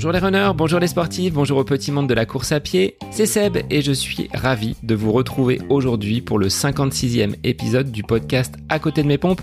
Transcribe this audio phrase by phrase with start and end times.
[0.00, 2.96] Bonjour les runners, bonjour les sportifs, bonjour au petit monde de la course à pied,
[3.10, 8.02] c'est Seb et je suis ravi de vous retrouver aujourd'hui pour le 56e épisode du
[8.02, 9.42] podcast À côté de mes pompes,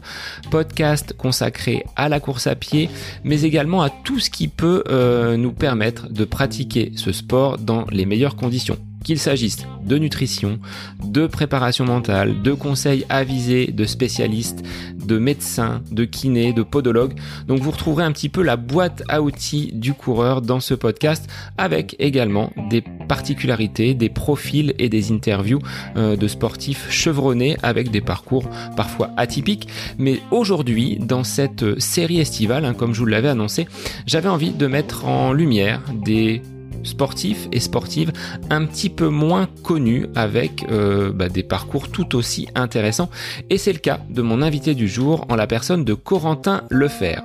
[0.49, 2.89] podcast consacré à la course à pied,
[3.23, 7.85] mais également à tout ce qui peut euh, nous permettre de pratiquer ce sport dans
[7.91, 10.59] les meilleures conditions qu'il s'agisse de nutrition,
[11.01, 14.63] de préparation mentale, de conseils avisés de spécialistes,
[14.97, 17.17] de médecins, de kinés, de podologues.
[17.47, 21.29] Donc vous retrouverez un petit peu la boîte à outils du coureur dans ce podcast
[21.57, 25.61] avec également des particularités, des profils et des interviews
[25.95, 29.69] euh, de sportifs chevronnés avec des parcours parfois atypiques.
[29.97, 33.69] Mais aujourd'hui, dans cette série estivale, hein, comme je vous l'avais annoncé,
[34.05, 36.41] j'avais envie de mettre en lumière des
[36.83, 38.11] sportifs et sportives
[38.49, 43.09] un petit peu moins connus avec euh, bah, des parcours tout aussi intéressants.
[43.49, 47.17] Et c'est le cas de mon invité du jour en la personne de Corentin Lefer.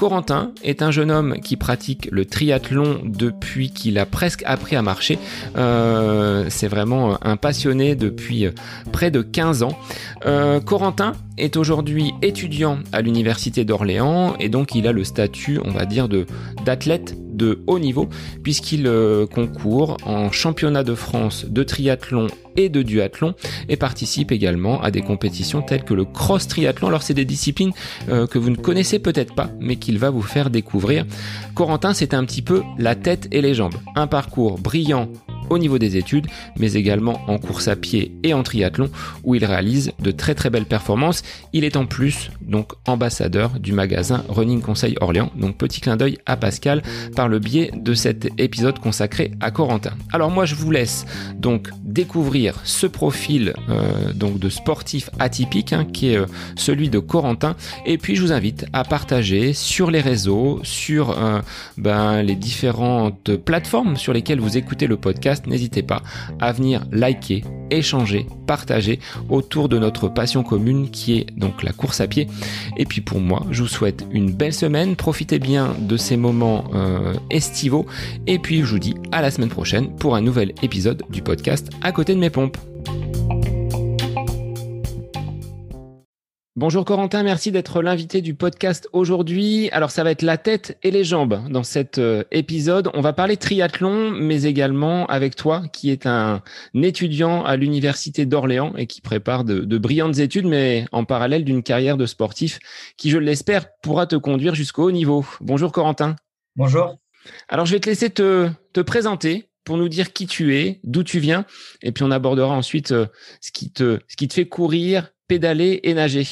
[0.00, 4.80] Corentin est un jeune homme qui pratique le triathlon depuis qu'il a presque appris à
[4.80, 5.18] marcher.
[5.58, 8.46] Euh, c'est vraiment un passionné depuis
[8.92, 9.78] près de 15 ans.
[10.24, 15.70] Euh, Corentin est aujourd'hui étudiant à l'université d'Orléans et donc il a le statut, on
[15.70, 16.24] va dire, de
[16.64, 18.08] d'athlète de haut niveau
[18.42, 23.34] puisqu'il euh, concourt en championnat de France de triathlon et de duathlon
[23.68, 26.88] et participe également à des compétitions telles que le cross triathlon.
[26.88, 27.72] Alors c'est des disciplines
[28.08, 31.04] euh, que vous ne connaissez peut-être pas mais qu'il va vous faire découvrir.
[31.54, 33.74] Corentin c'est un petit peu la tête et les jambes.
[33.96, 35.08] Un parcours brillant
[35.50, 36.26] au niveau des études,
[36.58, 38.88] mais également en course à pied et en triathlon,
[39.24, 41.22] où il réalise de très très belles performances.
[41.52, 45.30] Il est en plus donc ambassadeur du magasin Running Conseil Orléans.
[45.36, 46.82] Donc petit clin d'œil à Pascal
[47.14, 49.92] par le biais de cet épisode consacré à Corentin.
[50.12, 51.04] Alors moi je vous laisse
[51.36, 56.98] donc découvrir ce profil euh, donc de sportif atypique hein, qui est euh, celui de
[56.98, 57.56] Corentin.
[57.86, 61.40] Et puis je vous invite à partager sur les réseaux, sur euh,
[61.76, 66.02] ben, les différentes plateformes sur lesquelles vous écoutez le podcast n'hésitez pas
[66.38, 72.00] à venir liker, échanger, partager autour de notre passion commune qui est donc la course
[72.00, 72.28] à pied.
[72.76, 76.64] Et puis pour moi, je vous souhaite une belle semaine, profitez bien de ces moments
[76.74, 77.86] euh, estivaux
[78.26, 81.70] et puis je vous dis à la semaine prochaine pour un nouvel épisode du podcast
[81.82, 82.56] à côté de mes pompes.
[86.56, 89.68] Bonjour Corentin, merci d'être l'invité du podcast aujourd'hui.
[89.70, 92.90] Alors ça va être la tête et les jambes dans cet euh, épisode.
[92.92, 96.42] On va parler triathlon, mais également avec toi qui est un
[96.74, 101.96] étudiant à l'université d'Orléans et qui prépare de, brillantes études, mais en parallèle d'une carrière
[101.96, 102.58] de sportif
[102.96, 105.24] qui, je l'espère, pourra te conduire jusqu'au haut niveau.
[105.40, 106.16] Bonjour Corentin.
[106.56, 106.96] Bonjour.
[107.48, 111.04] Alors je vais te laisser te, te présenter pour nous dire qui tu es, d'où
[111.04, 111.44] tu viens,
[111.80, 113.06] et puis on abordera ensuite euh,
[113.40, 116.26] ce qui te, ce qui te fait courir, pédaler et nager.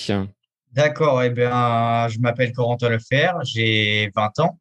[0.72, 4.58] D'accord, eh bien, je m'appelle Corentin Lefer, j'ai 20 ans.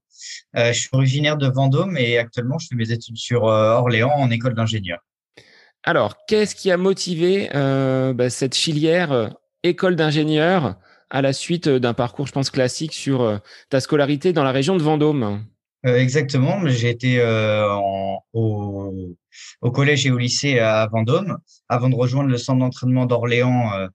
[0.56, 4.12] Euh, je suis originaire de Vendôme et actuellement, je fais mes études sur euh, Orléans
[4.16, 5.00] en école d'ingénieur.
[5.84, 10.76] Alors, qu'est-ce qui a motivé euh, bah, cette filière école d'ingénieur
[11.10, 14.84] à la suite d'un parcours, je pense, classique sur ta scolarité dans la région de
[14.84, 15.46] Vendôme?
[15.84, 17.24] Exactement, j'ai été
[18.34, 19.18] au,
[19.62, 21.38] au, collège et au lycée à Vendôme
[21.70, 23.88] avant de rejoindre le centre d'entraînement d'Orléans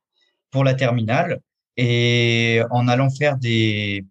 [0.53, 1.41] pour la terminale.
[1.77, 4.05] Et en allant faire des,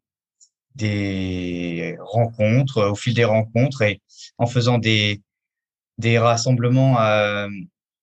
[0.75, 4.01] des rencontres, au fil des rencontres et
[4.37, 5.21] en faisant des,
[5.97, 7.47] des rassemblements euh,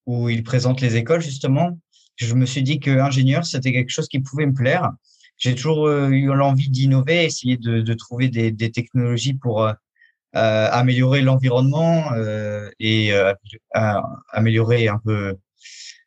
[0.06, 1.78] où ils présentent les écoles, justement,
[2.16, 4.90] je me suis dit que ingénieur, c'était quelque chose qui pouvait me plaire.
[5.36, 9.72] J'ai toujours euh, eu l'envie d'innover, essayer de, trouver des, des, technologies pour euh,
[10.34, 12.10] améliorer l'environnement
[12.78, 13.12] et
[14.32, 15.36] améliorer un peu,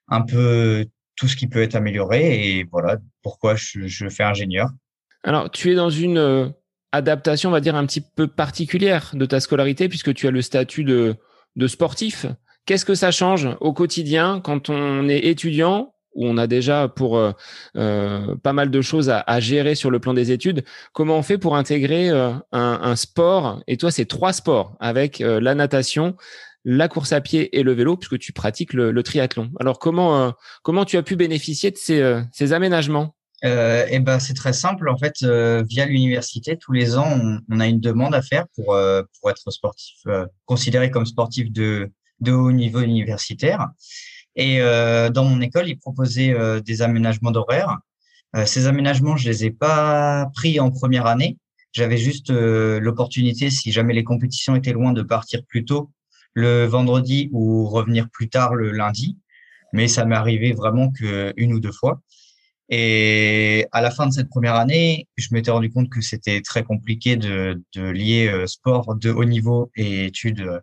[0.08, 0.86] un peu
[1.22, 2.58] tout ce qui peut être amélioré.
[2.58, 4.70] Et voilà pourquoi je, fais ingénieur.
[5.24, 6.50] Alors, tu es dans une euh,
[6.92, 10.42] adaptation, on va dire, un petit peu particulière de ta scolarité, puisque tu as le
[10.42, 11.16] statut de,
[11.68, 12.26] sportif.
[12.66, 17.18] Qu'est-ce que ça change au quotidien quand on est étudiant où on a déjà pour
[17.18, 17.32] euh,
[17.78, 20.66] euh, pas mal de choses à, gérer sur le plan des études.
[20.92, 22.10] Comment on fait pour intégrer
[22.52, 23.62] un, sport?
[23.68, 26.18] Et toi, c'est trois sports avec la natation,
[26.64, 29.52] la course à pied et le vélo, puisque tu pratiques le, triathlon.
[29.60, 30.32] Alors comment euh,
[30.64, 33.16] comment tu as pu bénéficier de ces, euh, ces aménagements?
[33.44, 34.88] Euh, eh ben c'est très simple.
[34.90, 38.78] En fait via l'université tous les ans on, a une demande à faire pour
[39.20, 40.06] pour être sportif
[40.46, 43.70] considéré comme sportif de de haut niveau universitaire.
[44.36, 47.80] Et dans mon école ils proposaient des aménagements d'horaire.
[48.46, 51.40] Ces aménagements je les ai pas pris en première année.
[51.72, 55.90] J'avais juste l'opportunité si jamais les compétitions étaient loin de partir plus tôt
[56.34, 59.18] le vendredi ou revenir plus tard le lundi.
[59.74, 62.02] Mais ça m'est arrivé vraiment qu'une ou deux fois.
[62.74, 66.64] Et à la fin de cette première année, je m'étais rendu compte que c'était très
[66.64, 70.62] compliqué de, de lier euh, sport de haut niveau et études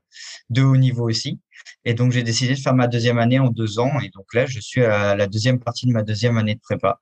[0.49, 1.39] de haut niveau aussi.
[1.85, 4.01] Et donc, j'ai décidé de faire ma deuxième année en deux ans.
[4.01, 7.01] Et donc là, je suis à la deuxième partie de ma deuxième année de prépa.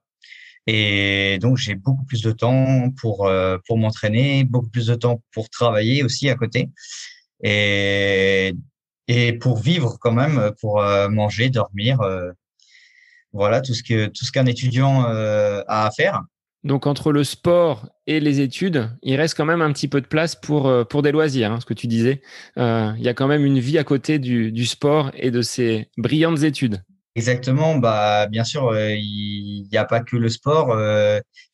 [0.67, 5.23] Et donc, j'ai beaucoup plus de temps pour, euh, pour m'entraîner, beaucoup plus de temps
[5.33, 6.71] pour travailler aussi à côté.
[7.43, 8.55] Et,
[9.09, 12.01] et pour vivre quand même, pour euh, manger, dormir,
[13.37, 16.23] voilà tout ce que tout ce qu'un étudiant euh, a à faire.
[16.65, 20.07] Donc entre le sport et les études, il reste quand même un petit peu de
[20.07, 22.23] place pour euh, pour des loisirs, hein, ce que tu disais.
[22.59, 25.43] Euh, il y a quand même une vie à côté du, du sport et de
[25.43, 26.83] ces brillantes études.
[27.15, 30.77] Exactement, bah bien sûr, il n'y a pas que le sport.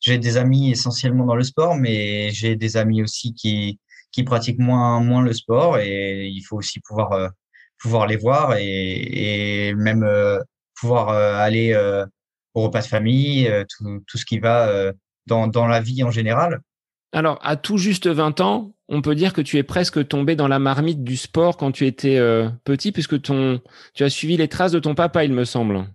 [0.01, 3.79] j'ai des amis essentiellement dans le sport, mais j'ai des amis aussi qui
[4.13, 7.31] qui pratiquent moins moins le sport et il faut aussi pouvoir
[7.81, 10.05] pouvoir les voir et, et même
[10.83, 12.05] pouvoir euh, aller euh,
[12.53, 14.91] au repas de famille, euh, tout, tout, ce qui va
[15.25, 16.59] dans, dans la vie en général.
[17.13, 20.47] Alors, à tout juste 20 ans, on peut dire que tu es presque tombé dans
[20.47, 22.19] la marmite du sport quand tu étais
[22.63, 23.61] petit, puisque ton,
[23.93, 25.87] tu as suivi les traces de ton papa, il me semble.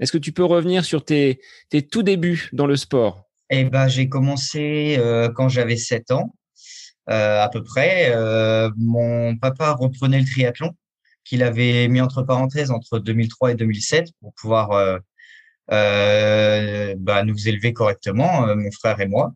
[0.00, 3.28] Est-ce que tu peux revenir sur tes, tes tout débuts dans le sport?
[3.50, 5.00] Eh ben, j'ai commencé
[5.36, 6.34] quand j'avais 7 ans,
[7.06, 8.14] à peu près.
[8.76, 10.74] mon papa reprenait le triathlon
[11.24, 14.98] qu'il avait mis entre parenthèses entre 2003 et 2007 pour pouvoir euh,
[15.72, 19.32] euh, bah, nous élever correctement, euh, mon frère et moi.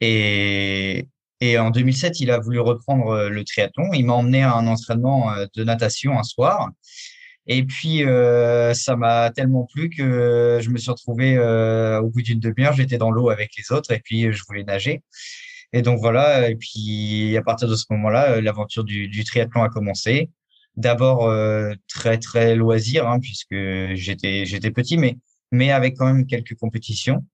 [0.00, 1.08] Et,
[1.40, 3.92] et en 2007, il a voulu reprendre euh, le triathlon.
[3.92, 6.70] Il m'a emmené à un entraînement de natation un soir.
[7.48, 12.22] Et puis, euh, ça m'a tellement plu que je me suis retrouvé euh, au bout
[12.22, 15.02] d'une demi-heure, j'étais dans l'eau avec les autres et puis je voulais nager.
[15.72, 20.30] Et donc voilà, et puis à partir de ce moment-là, l'aventure du, triathlon a commencé
[20.76, 23.54] d'abord euh, très très loisir hein, puisque
[23.94, 25.16] j'étais j'étais petit mais
[25.52, 27.24] mais avec quand même quelques compétitions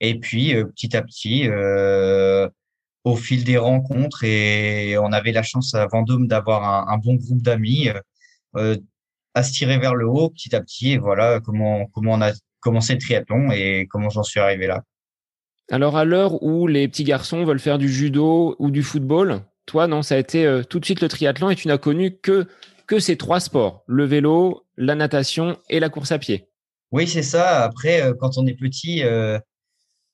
[0.00, 2.48] et puis euh, petit à petit euh,
[3.04, 7.14] au fil des rencontres et on avait la chance à Vendôme d'avoir un, un, bon
[7.14, 7.90] groupe d'amis
[9.34, 12.32] à se tirer vers le haut petit à petit et voilà comment comment on a
[12.60, 14.82] commencé le triathlon et comment j'en suis arrivé là.
[15.70, 19.86] Alors à l'heure où les petits garçons veulent faire du judo ou du football, toi
[19.86, 22.46] non, ça a été tout de suite le triathlon et tu n'as connu que
[22.88, 26.48] que ces trois sports, le vélo, la natation et la course à pied.
[26.90, 27.62] Oui, c'est ça.
[27.62, 29.38] Après, euh, quand on est petit, euh,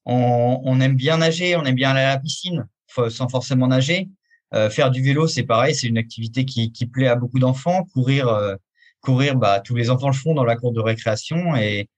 [0.05, 2.67] on, aime bien nager, on aime bien aller à la piscine
[3.09, 4.09] sans forcément nager.
[4.55, 7.85] Euh, faire du vélo, c'est pareil, c'est une activité qui, plaît à beaucoup d'enfants.
[7.93, 8.57] Courir,
[9.01, 11.57] courir, bah, tous les enfants le font dans la cour de récréation.
[11.57, 11.89] Et,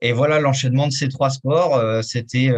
[0.00, 2.50] et voilà, l'enchaînement de ces trois sports, c'était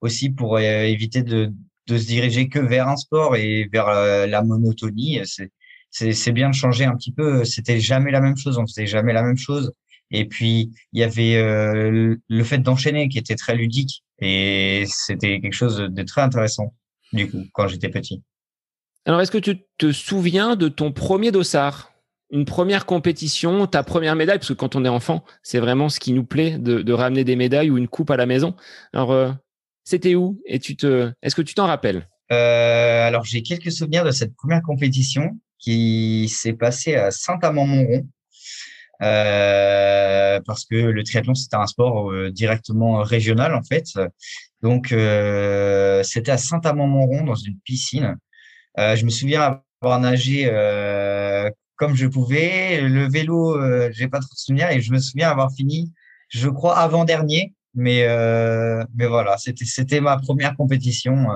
[0.00, 1.52] aussi pour éviter de,
[1.86, 3.86] de se diriger que vers un sport et vers
[4.26, 5.20] la monotonie.
[5.24, 5.50] C'est
[5.90, 7.44] c'est bien de changer un petit peu.
[7.44, 9.72] C'était jamais la même chose, on faisait jamais la même chose.
[10.10, 15.40] Et puis il y avait euh, le fait d'enchaîner qui était très ludique et c'était
[15.40, 16.74] quelque chose de très intéressant
[17.12, 18.22] du coup quand j'étais petit.
[19.06, 21.92] Alors est-ce que tu te souviens de ton premier dossard?
[22.32, 25.98] Une première compétition, ta première médaille, parce que quand on est enfant, c'est vraiment ce
[25.98, 28.54] qui nous plaît de, de, ramener des médailles ou une coupe à la maison.
[28.92, 29.32] Alors, euh,
[29.84, 32.08] c'était où Et tu te, est-ce que tu t'en rappelles?
[32.32, 38.06] Euh, Alors, j'ai quelques souvenirs de cette première compétition qui s'est passé à Saint-Amand-Montrond.
[39.02, 43.86] Euh, parce que le triathlon c'était un sport euh, directement régional en fait.
[44.62, 48.16] Donc euh, c'était à Saint-Amand-Montrond dans une piscine.
[48.78, 52.82] Euh, je me souviens avoir nagé euh, comme je pouvais.
[52.82, 53.58] Le vélo,
[53.92, 55.90] j'ai pas trop de souvenirs et je me souviens avoir fini,
[56.28, 57.54] je crois avant dernier.
[57.74, 58.06] Mais
[58.94, 61.26] mais voilà, c'était c'était ma première compétition.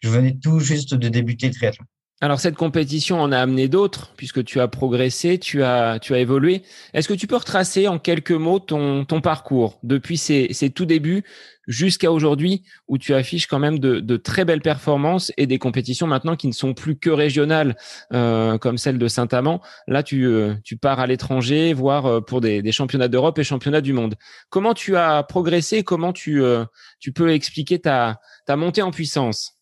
[0.00, 1.86] Je venais tout juste de débuter le triathlon.
[2.24, 6.20] Alors cette compétition en a amené d'autres puisque tu as progressé, tu as, tu as
[6.20, 6.62] évolué.
[6.94, 10.86] Est-ce que tu peux retracer en quelques mots ton, ton parcours depuis ces, ces tout
[10.86, 11.22] débuts
[11.68, 16.06] jusqu'à aujourd'hui où tu affiches quand même de, de, très belles performances et des compétitions
[16.06, 17.76] maintenant qui ne sont plus que régionales
[18.14, 19.60] euh, comme celle de Saint-Amand.
[19.86, 23.44] Là, tu, euh, tu pars à l'étranger, voire euh, pour des, des championnats d'Europe et
[23.44, 24.14] championnats du monde.
[24.48, 25.84] Comment tu as progressé?
[25.84, 26.64] Comment tu, euh,
[27.00, 29.53] tu peux expliquer ta, ta montée en puissance?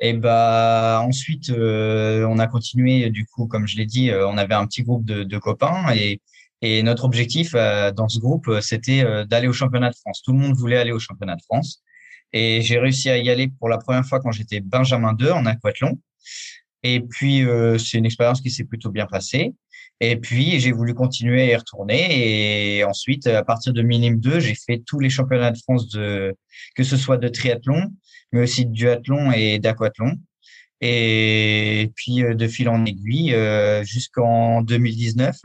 [0.00, 3.10] Et bah ensuite, euh, on a continué.
[3.10, 5.94] Du coup, comme je l'ai dit, euh, on avait un petit groupe de, de copains
[5.94, 6.20] et,
[6.62, 10.22] et, notre objectif euh, dans ce groupe, c'était d'aller au championnat de France.
[10.22, 11.82] Tout le monde voulait aller au championnat de France.
[12.32, 15.46] Et j'ai réussi à y aller pour la première fois quand j'étais Benjamin 2 en
[15.46, 16.00] aquathlon.
[16.82, 17.44] Et puis,
[17.78, 19.54] c'est une expérience qui s'est plutôt bien passée.
[20.00, 22.78] Et puis, j'ai voulu continuer à y retourner.
[22.78, 26.34] Et ensuite, à partir de Minime 2, j'ai fait tous les championnats de France de,
[26.74, 27.92] que ce soit de triathlon,
[28.34, 30.18] mais aussi de duathlon et d'aquathlon.
[30.80, 35.36] Et puis euh, de fil en aiguille euh, jusqu'en 2019,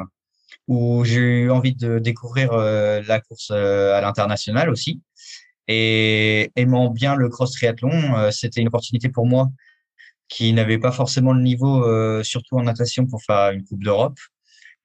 [0.67, 5.01] où j'ai eu envie de découvrir euh, la course à l'international aussi.
[5.67, 9.49] Et aimant bien le cross triathlon, c'était une opportunité pour moi
[10.27, 14.17] qui n'avait pas forcément le niveau, surtout en natation, pour faire une Coupe d'Europe,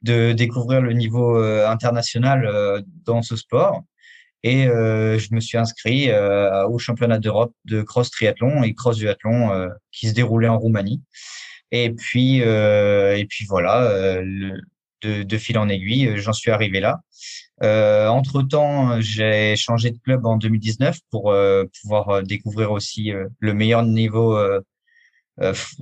[0.03, 3.83] de découvrir le niveau international dans ce sport.
[4.47, 10.09] Et je me suis inscrit au championnat d'Europe de cross triathlon et cross duathlon qui
[10.09, 11.03] se déroulait en Roumanie.
[11.73, 17.01] Et puis, et puis voilà, de, de, fil en aiguille, j'en suis arrivé là.
[17.63, 23.13] Euh, entre temps, j'ai changé de club en 2019 pour euh, pouvoir euh, découvrir aussi
[23.13, 24.39] euh, le meilleur niveau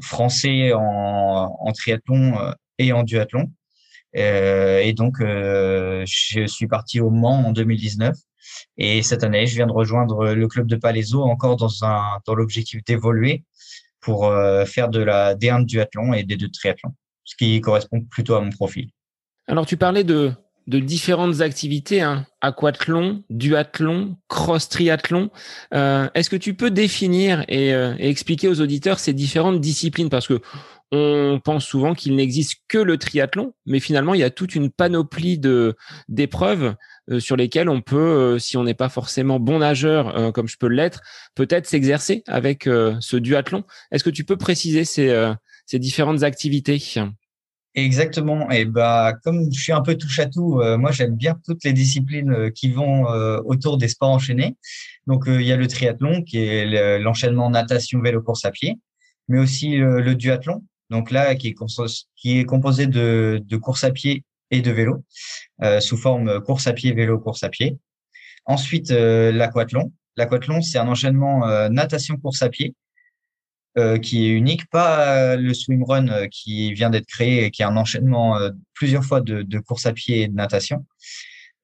[0.00, 2.34] français en, en, triathlon
[2.78, 3.52] et en duathlon.
[4.14, 8.16] Et donc, je suis parti au Mans en 2019.
[8.76, 13.44] Et cette année, je viens de rejoindre le club de Palaiso encore dans l'objectif d'évoluer
[14.00, 14.30] pour
[14.66, 16.90] faire de la D1 de duathlon et D2 de triathlon,
[17.24, 18.90] ce qui correspond plutôt à mon profil.
[19.46, 20.34] Alors, tu parlais de
[20.66, 25.30] différentes activités, hein, aquathlon, duathlon, cross triathlon.
[25.74, 30.10] Euh, Est-ce que tu peux définir et, euh, et, expliquer aux auditeurs ces différentes disciplines?
[30.10, 30.40] Parce que
[30.92, 34.70] on pense souvent qu'il n'existe que le triathlon, mais finalement il y a toute une
[34.70, 35.74] panoplie de
[36.08, 36.74] d'épreuves
[37.10, 40.48] euh, sur lesquelles on peut, euh, si on n'est pas forcément bon nageur euh, comme
[40.48, 41.00] je peux l'être,
[41.34, 43.64] peut-être s'exercer avec ce duathlon.
[43.90, 45.34] Est-ce que tu peux préciser ces,
[45.78, 46.82] différentes activités?
[47.74, 48.50] Exactement.
[48.50, 51.72] Et bah, comme je suis un peu touche à tout, moi j'aime bien toutes les
[51.72, 53.04] disciplines qui vont
[53.46, 54.56] autour des sports enchaînés.
[55.06, 58.78] Donc il y a le triathlon qui est l'enchaînement natation, vélo, course à pied,
[59.28, 60.62] mais aussi le duathlon.
[60.92, 65.02] Donc là qui est, composé de, de course à pied et de vélo
[65.80, 67.78] sous forme course à pied, vélo, course à pied.
[68.44, 69.92] Ensuite l'aquathlon.
[70.16, 72.74] L'aquathlon c'est un enchaînement natation, course à pied
[73.78, 77.64] euh, qui est unique, pas le swimrun euh, qui vient d'être créé et qui est
[77.64, 80.84] un enchaînement euh, plusieurs fois de, de course à pied et de natation.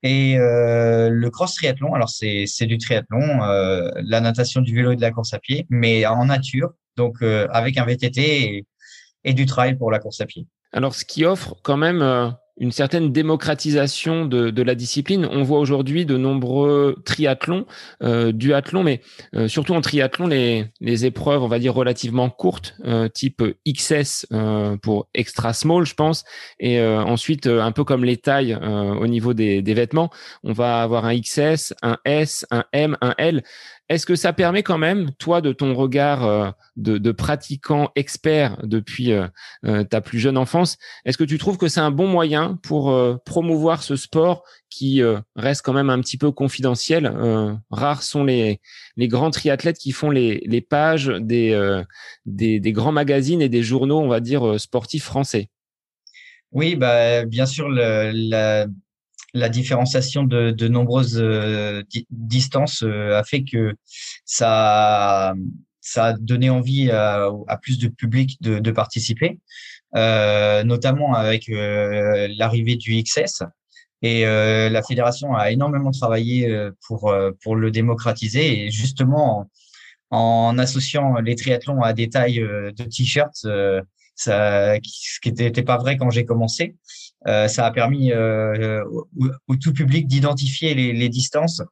[0.03, 5.11] Et le cross triathlon, alors c'est du triathlon, la natation, du vélo et de la
[5.11, 8.65] course à pied, mais en nature, donc avec un VTT
[9.29, 10.47] et, du trail pour la course à pied.
[10.73, 12.03] Alors ce qui offre quand même
[12.61, 15.27] une certaine démocratisation de, la discipline.
[15.31, 17.67] On voit aujourd'hui de nombreux triathlons,
[18.03, 19.01] euh, duathlons, mais
[19.35, 24.77] euh, surtout en triathlon, les, épreuves, on va dire, relativement courtes, euh, type XS euh,
[24.77, 26.25] pour extra small, je pense,
[26.59, 30.11] et euh, ensuite, un peu comme les tailles au niveau des vêtements,
[30.43, 33.43] on va avoir un XS, un S, un M, un L.
[33.89, 39.13] Est-ce que ça permet quand même, toi, de ton regard euh, de, pratiquant expert depuis
[39.13, 39.27] euh,
[39.65, 40.77] euh, ta plus jeune enfance,
[41.07, 45.03] est-ce que tu trouves que c'est un bon moyen pour promouvoir ce sport qui
[45.37, 47.11] reste quand même un petit peu confidentiel
[47.71, 48.61] Rares sont les,
[48.97, 51.83] les grands triathlètes qui font les, les pages des,
[52.27, 55.49] des, grands magazines et des journaux, on va dire, sportifs français?
[56.53, 58.67] Oui, bah, bien sûr, le,
[59.35, 63.75] la différenciation de, de nombreuses euh, distances euh, a fait que
[64.25, 65.35] ça,
[65.81, 69.39] ça a donné envie à, à plus de public de, de participer,
[69.97, 73.43] euh, notamment avec euh, l'arrivée du XS.
[74.01, 76.57] Et la fédération a énormément travaillé
[76.87, 79.51] pour, pour le démocratiser et justement
[80.11, 84.81] en, associant les triathlons à des tailles de t-shirts, ce
[85.21, 86.77] qui n'était pas vrai quand j'ai commencé.
[87.27, 88.85] Euh, ça a permis euh,
[89.49, 91.63] au, tout public d'identifier les, les, distances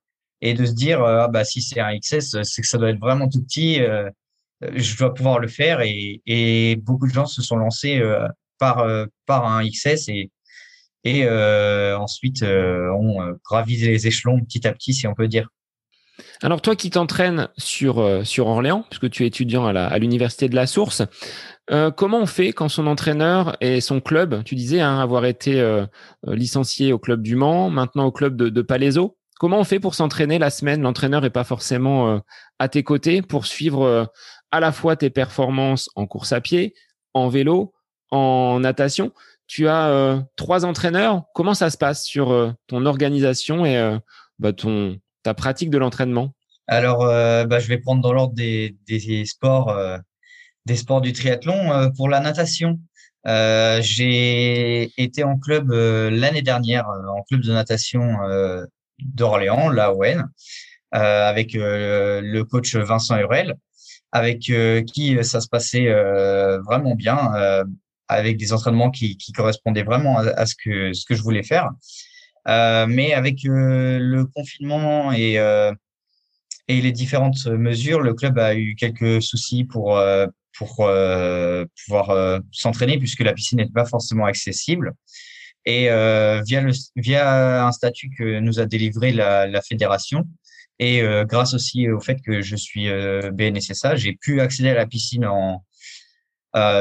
[0.40, 2.90] et de se dire euh, ah bah si c'est un XS, c'est que ça doit
[2.90, 3.78] être vraiment tout petit.
[4.60, 8.02] je dois pouvoir le faire et, et, beaucoup de gens se sont lancés
[8.58, 8.84] par
[9.26, 10.30] par un XS et
[11.04, 15.48] et ensuite ont gravi les échelons petit à petit, si on peut dire.
[16.42, 20.66] Alors toi qui t'entraînes sur, sur Orléans, puisque tu es étudiant à l'université de la
[20.66, 21.02] Source,
[21.72, 25.60] euh, comment on fait quand son entraîneur et son club, tu disais hein, avoir été
[25.60, 25.84] euh,
[26.28, 29.80] euh, licencié au club du Mans, maintenant au club de, de Palaiso, comment on fait
[29.80, 30.82] pour s'entraîner la semaine?
[30.82, 32.20] L'entraîneur est pas forcément
[32.58, 34.10] à tes côtés pour suivre
[34.50, 36.74] à la fois tes performances en course à pied,
[37.12, 37.74] en vélo,
[38.10, 39.12] en natation.
[39.46, 41.24] Tu as trois entraîneurs.
[41.34, 43.98] Comment ça se passe sur ton organisation et
[44.38, 44.96] bah, ton
[45.26, 46.34] ta pratique de l'entraînement?
[46.66, 48.74] Alors, bah, je vais prendre dans l'ordre des,
[49.24, 49.72] sports
[50.66, 51.72] des sports du triathlon.
[51.72, 52.78] Euh, pour la natation,
[53.26, 58.18] euh, j'ai été en club euh, l'année dernière, en club de natation
[58.98, 60.24] d'Orléans, la ON,
[60.90, 63.54] avec le coach Vincent Hurel,
[64.12, 65.92] avec qui ça se passait
[66.66, 67.18] vraiment bien,
[68.08, 71.70] avec des entraînements qui, correspondaient vraiment à, ce que ce que je voulais faire.
[72.46, 75.38] Mais avec le confinement et
[76.68, 80.00] et les différentes mesures, le club a eu quelques soucis pour
[80.56, 84.92] pour euh, pouvoir euh, s'entraîner puisque la piscine n'est pas forcément accessible.
[85.64, 90.24] Et euh, via, le, via un statut que nous a délivré la, la fédération,
[90.78, 92.88] Et grâce aussi au fait que je suis
[93.32, 95.64] BNSSA, j'ai pu accéder à la piscine en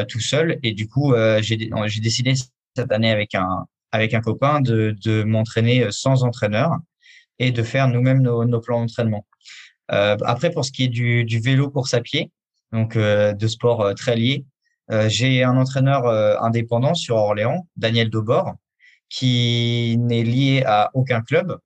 [0.08, 0.60] tout seul.
[0.62, 2.34] Et du coup, j'ai décidé
[2.76, 6.72] cette année avec un avec un copain de, m'entraîner sans entraîneur
[7.40, 9.26] et de faire nous-mêmes nos, plans d'entraînement.
[9.88, 12.32] après, pour ce qui est du, vélo course à pied,
[12.72, 14.46] donc de sport très lié,
[15.08, 16.08] j'ai un entraîneur
[16.44, 18.54] indépendant sur Orléans, Daniel Dobor,
[19.10, 21.58] qui n'est lié à aucun club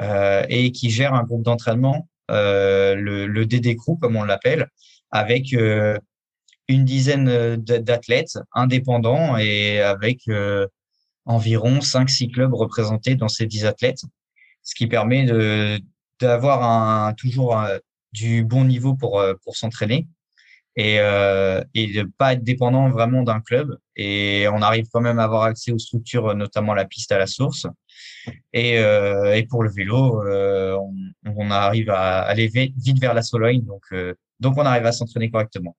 [0.00, 4.68] euh, et qui gère un groupe d'entraînement, euh, le, le DD Crew comme on l'appelle,
[5.10, 5.98] avec euh,
[6.68, 10.28] une dizaine d'athlètes indépendants et avec
[11.24, 14.02] environ 5-6 clubs représentés dans ces 10 athlètes,
[14.62, 15.80] ce qui permet de
[16.20, 17.58] d'avoir toujours
[18.12, 20.06] du bon niveau pour, pour s'entraîner
[20.76, 23.76] et, euh, et de pas être dépendant vraiment d'un club.
[23.96, 27.26] Et on arrive quand même à avoir accès aux structures, notamment la piste à la
[27.26, 27.66] source.
[28.52, 33.22] Et, euh, et pour le vélo, euh, on, on, arrive à aller vite vers la
[33.22, 35.76] Sologne, donc, euh, donc on arrive à s'entraîner correctement.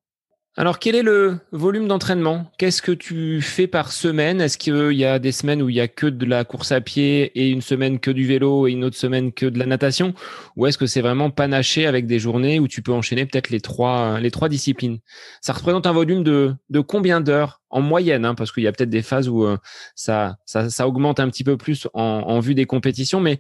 [0.57, 2.49] Alors, quel est le volume d'entraînement?
[2.57, 4.39] Qu'est-ce que tu fais par semaine?
[4.39, 6.79] Est-ce qu'il y a des semaines où il y a que de la course à
[6.79, 10.13] pied et une semaine que du vélo et une autre semaine que de la natation?
[10.55, 13.59] Ou est-ce que c'est vraiment panaché avec des journées où tu peux enchaîner peut-être les
[13.59, 14.99] trois, les trois disciplines?
[15.41, 18.71] Ça représente un volume de, de combien d'heures en moyenne hein, Parce qu'il y a
[18.71, 19.57] peut-être des phases où euh,
[19.93, 23.39] ça, ça, ça, augmente un petit peu plus en, en vue des compétitions, mais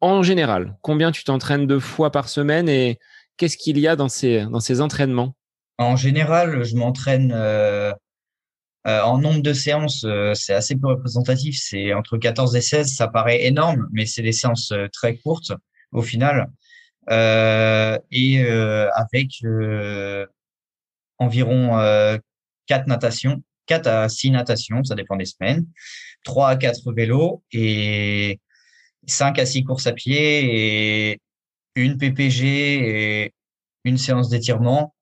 [0.00, 3.00] en général, combien tu t'entraînes deux fois par semaine et
[3.38, 5.34] qu'est-ce qu'il y a dans ces, dans ces entraînements?
[5.78, 7.92] En général, je m'entraîne euh,
[8.86, 11.58] euh, en nombre de séances, euh, c'est assez peu représentatif.
[11.60, 15.52] C'est entre 14 et 16, ça paraît énorme, mais c'est des séances très courtes
[15.92, 16.50] au final.
[17.10, 18.44] et
[18.94, 19.28] avec
[21.18, 22.18] environ
[22.66, 25.66] 4 natations, 4 à 6 natations, ça dépend des semaines,
[26.24, 28.40] 3 à 4 vélos et
[29.06, 31.20] 5 à 6 courses à pied et
[31.74, 33.34] une PPG et
[33.84, 34.93] une séance d'étirement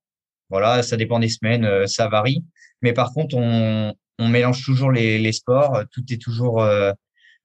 [0.52, 2.44] voilà, ça dépend des semaines, euh, ça varie.
[2.82, 5.82] Mais par contre, on, on mélange toujours les, les, sports.
[5.90, 6.92] Tout est toujours euh,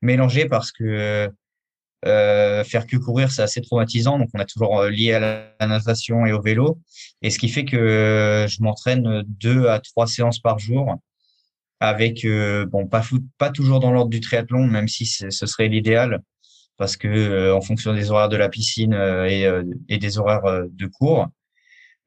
[0.01, 1.31] mélangé parce que
[2.05, 4.19] euh, faire que courir, c'est assez traumatisant.
[4.19, 5.19] Donc, on a toujours euh, lié à
[5.59, 6.79] la, natation et au vélo.
[7.21, 10.95] Et ce qui fait que je m'entraîne deux à trois séances par jour
[11.79, 12.25] avec,
[12.69, 13.03] bon, pas,
[13.37, 16.21] pas toujours dans l'ordre du triathlon, même si ce serait l'idéal
[16.77, 19.47] parce que en fonction des horaires de la piscine et,
[19.89, 21.36] et des horaires de cours, euh,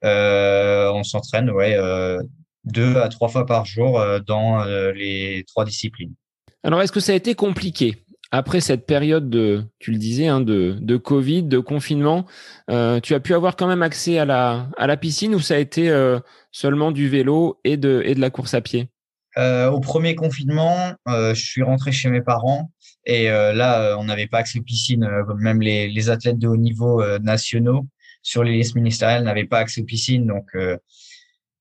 [0.02, 2.22] on s'entraîne ouais, euh,
[2.64, 6.14] deux à trois fois par jour euh, dans les trois disciplines.
[6.62, 10.40] Alors, est-ce que ça a été compliqué après cette période de, tu le disais, hein,
[10.40, 12.26] de, de Covid, de confinement,
[12.70, 15.54] euh, tu as pu avoir quand même accès à la, à la piscine ou ça
[15.54, 16.20] a été euh,
[16.52, 18.88] seulement du vélo et de, et de la course à pied?
[19.36, 22.70] Euh, Au premier confinement, je suis rentré chez mes parents
[23.06, 25.08] et là, on n'avait pas accès aux piscines,
[25.38, 27.86] même les, les athlètes de haut niveau nationaux
[28.22, 30.26] sur les listes ministérielles n'avaient pas accès aux piscines.
[30.26, 30.76] Donc, euh,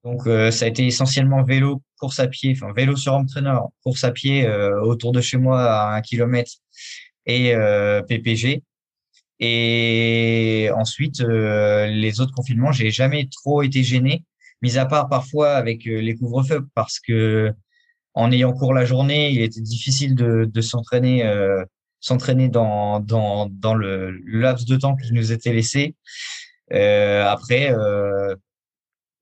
[0.03, 4.03] donc euh, ça a été essentiellement vélo, course à pied, enfin vélo sur entraîneur, course
[4.03, 6.51] à pied euh, autour de chez moi à un kilomètre
[7.25, 7.53] et
[8.07, 8.63] PPG.
[9.41, 14.23] Et ensuite, les autres confinements, j'ai jamais trop été gêné,
[14.63, 17.53] mis à part parfois avec les couvre-feux, parce que
[18.15, 21.23] en ayant cours la journée, il était difficile de, de s'entraîner,
[21.99, 25.95] s'entraîner dans, dans, dans le laps de temps qui nous était laissé.
[26.73, 28.35] Euh, après, euh,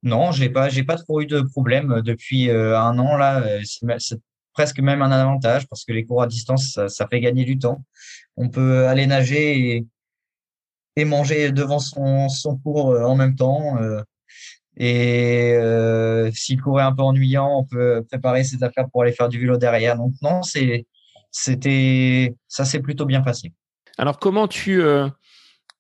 [0.04, 3.44] non, j'ai pas, j'ai pas trop eu de problème depuis euh, un an là.
[4.00, 4.20] C'est
[4.54, 7.60] presque même un avantage parce que les cours à distance, ça, ça, fait gagner du
[7.60, 7.84] temps.
[8.38, 9.88] On peut aller nager et,
[10.96, 13.78] et manger devant son, son cours en même temps.
[14.78, 19.30] et euh, s'il courait un peu ennuyant, on peut préparer ses affaires pour aller faire
[19.30, 19.98] du vélo derrière.
[19.98, 20.86] Donc non, c'est,
[21.32, 23.54] c'était, ça s'est plutôt bien passé.
[23.98, 25.10] Alors comment tu euh,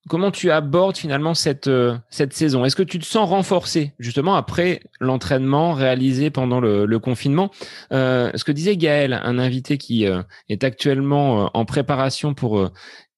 [0.07, 2.65] comment tu abordes finalement cette, euh, cette saison?
[2.65, 7.51] Est-ce que tu te sens renforcé justement après l'entraînement réalisé pendant le, confinement?
[7.91, 12.71] Euh, Ce que disait Gaël, un invité qui euh, est actuellement en préparation pour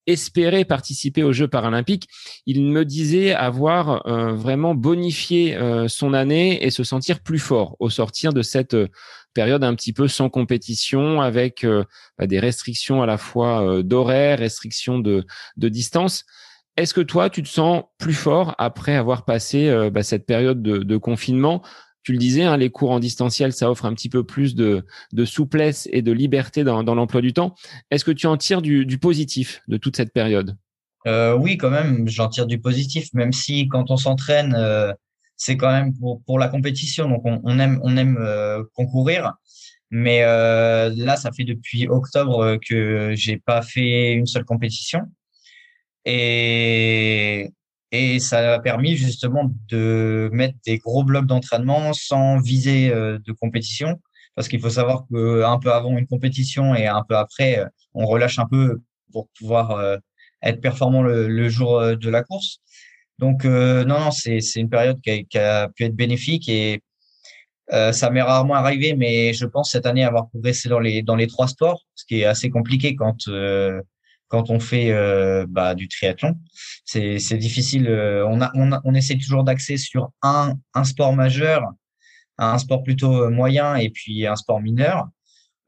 [0.08, 2.08] espérer participer aux Jeux paralympiques,
[2.45, 4.02] il me disait avoir
[4.36, 5.56] vraiment bonifié
[5.88, 8.75] son année et se sentir plus fort au sortir de cette
[9.36, 11.63] période un petit peu sans compétition avec
[12.17, 15.25] bah, des restrictions à la fois d'horaire, restrictions de
[15.58, 16.25] distance.
[16.79, 20.62] Est-ce que toi, tu te sens plus fort après avoir passé euh, bah, cette période
[20.62, 21.62] de, confinement?
[22.03, 24.86] Tu le disais, hein, les cours en distanciel, ça offre un petit peu plus de,
[25.25, 27.53] souplesse et de liberté dans, l'emploi du temps.
[27.91, 30.55] Est-ce que tu en tires du, positif de toute cette période?
[31.05, 34.93] Euh, Oui, quand même, j'en tire du positif, même si quand on s'entraîne, euh,
[35.36, 35.93] c'est quand même
[36.25, 37.10] pour, la compétition.
[37.10, 38.17] Donc, on, aime, on aime
[38.73, 39.34] concourir.
[39.91, 45.01] Mais là, ça fait depuis octobre que j'ai pas fait une seule compétition.
[46.12, 47.52] Et,
[48.19, 54.00] ça a permis justement de mettre des gros blocs d'entraînement sans viser de compétition.
[54.36, 58.38] Parce qu'il faut savoir qu'un peu avant une compétition et un peu après, on relâche
[58.39, 58.80] un peu
[59.12, 59.98] pour pouvoir
[60.43, 62.60] être performant le, jour de la course.
[63.17, 66.84] Donc, non, non, c'est une période qui a, pu être bénéfique et
[67.72, 71.15] euh, ça m'est rarement arrivé, mais je pense cette année avoir progressé dans les dans
[71.15, 73.82] les trois sports, ce qui est assez compliqué quand euh,
[74.30, 76.39] quand on fait euh, bah, du triathlon.
[76.86, 77.89] C'est difficile.
[77.89, 81.63] on a on, a, on essaie toujours d'axer sur un un sport majeur,
[82.38, 85.08] un sport plutôt moyen et puis un sport mineur.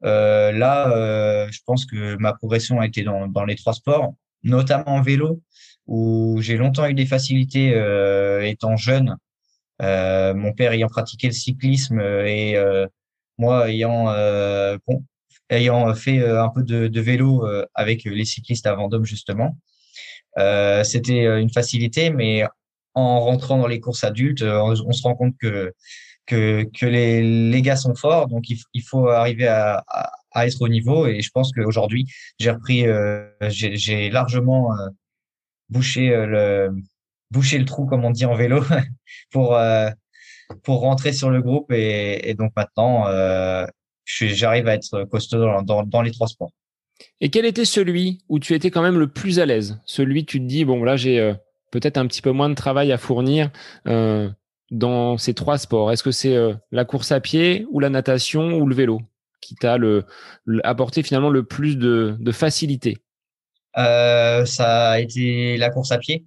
[0.02, 5.02] là, je pense que ma progression a été dans dans les trois sports, notamment en
[5.02, 5.42] vélo
[5.86, 7.68] où j'ai longtemps eu des facilités
[8.42, 9.16] étant jeune
[9.82, 12.86] euh, mon père ayant pratiqué le cyclisme euh, et euh,
[13.38, 14.06] moi ayant
[15.52, 19.56] ayant fait un peu de, vélo avec les cyclistes à Vendôme justement.
[20.38, 22.44] Euh, c'était une facilité, mais
[22.94, 25.72] en rentrant dans les courses adultes, on, se rend compte que
[26.26, 29.84] que, les, gars sont forts, donc il, faut arriver à,
[30.36, 31.06] être au niveau.
[31.06, 32.06] Et je pense qu'aujourd'hui,
[32.38, 34.88] j'ai repris, euh, j'ai largement euh,
[35.68, 38.62] bouché le, trou, comme on dit en vélo,
[39.30, 39.90] pour, euh,
[40.62, 41.70] pour rentrer sur le groupe.
[41.72, 43.66] Et, donc maintenant, euh,
[44.04, 46.52] j'arrive à être costaud dans, dans, dans, les trois sports.
[47.20, 49.80] Et quel était celui où tu étais quand même le plus à l'aise?
[49.84, 51.34] Celui, tu te dis, bon, là, j'ai euh,
[51.70, 53.50] peut-être un petit peu moins de travail à fournir
[53.86, 54.30] euh,
[54.70, 55.92] dans ces trois sports.
[55.92, 59.00] Est-ce que c'est euh, la course à pied ou la natation ou le vélo
[59.40, 60.04] qui t'a le,
[60.62, 62.98] apporté finalement le plus de, de facilité?
[63.74, 66.26] Ça a été la course à pied.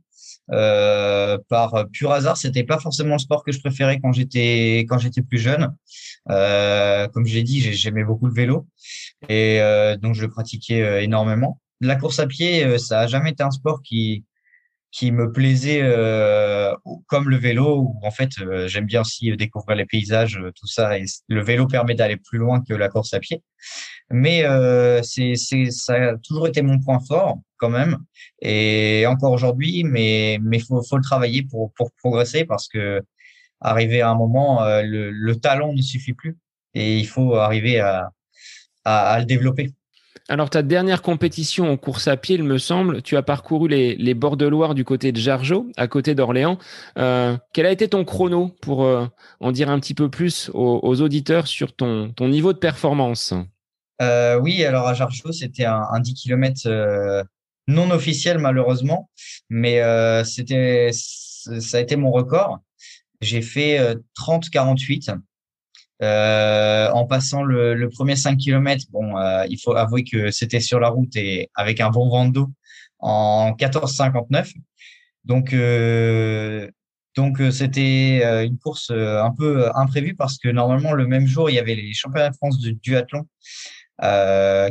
[0.51, 4.99] Euh, par pur hasard, c'était pas forcément le sport que je préférais quand j'étais quand
[4.99, 5.73] j'étais plus jeune.
[6.29, 8.67] Euh, comme je l'ai dit, j'aimais beaucoup le vélo
[9.29, 11.61] et euh, donc je le pratiquais euh, énormément.
[11.81, 14.25] La course à pied, euh, ça a jamais été un sport qui
[14.91, 16.73] qui me plaisait euh,
[17.07, 18.29] comme le vélo où en fait
[18.67, 22.61] j'aime bien aussi découvrir les paysages tout ça et le vélo permet d'aller plus loin
[22.61, 23.43] que la course à pied
[24.09, 24.45] mais
[25.03, 27.97] c'est c'est ça a toujours été mon point fort quand même
[28.41, 33.01] et encore aujourd'hui mais mais faut faut le travailler pour pour progresser parce que
[33.65, 36.37] arriver à un moment euh, le, le talent ne suffit plus
[36.73, 38.11] et il faut arriver à
[38.85, 39.71] à, à le développer.
[40.27, 43.95] Alors, ta dernière compétition en course à pied, il me semble, tu as parcouru les,
[43.95, 46.57] les bords de Loire du côté de Jargeau, à côté d'Orléans.
[46.97, 49.05] Euh, quel a été ton chrono pour euh,
[49.39, 53.35] en dire un petit peu plus aux, aux, auditeurs sur ton, ton niveau de performance?
[54.01, 57.23] Euh, Oui, alors à Jargeau, c'était un, un 10 km
[57.67, 59.09] non officiel malheureusement,
[59.49, 59.81] mais
[60.23, 62.59] c'était ça a été mon record.
[63.21, 65.17] J'ai fait 30-48
[66.01, 70.79] euh, en passant le, premier 5 km, bon, euh, il faut avouer que c'était sur
[70.79, 72.51] la route et avec un bon vent d'eau
[72.99, 74.53] en 14,59.
[75.23, 76.69] Donc, euh,
[77.15, 81.49] donc euh, c'était euh, une course un peu imprévue parce que normalement le même jour
[81.49, 83.25] il y avait les championnats de France de duathlon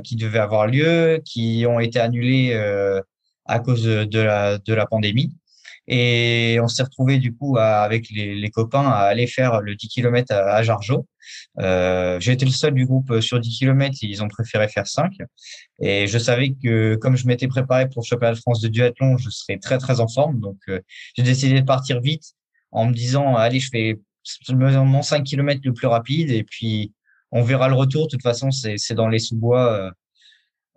[0.05, 2.55] qui devaient avoir lieu, qui ont été annulés
[3.47, 5.35] à cause de la, de la pandémie.
[5.87, 9.89] Et on s'est retrouvé du coup avec les, les, copains à aller faire le 10
[9.89, 11.07] km à, à Jargeau.
[11.61, 15.13] Euh, été le seul du groupe sur 10 km ils ont préféré faire 5.
[15.81, 19.19] Et je savais que comme je m'étais préparé pour le championnat de France de duathlon,
[19.19, 20.41] je serais très très en forme.
[20.41, 20.81] Donc euh,
[21.17, 22.33] j'ai décidé de partir vite
[22.73, 23.99] en me disant allez je fais
[24.51, 26.93] mon 5 km le plus rapide et puis
[27.31, 28.07] on verra le retour.
[28.07, 29.73] De toute façon c'est dans les sous-bois.
[29.73, 29.91] Euh,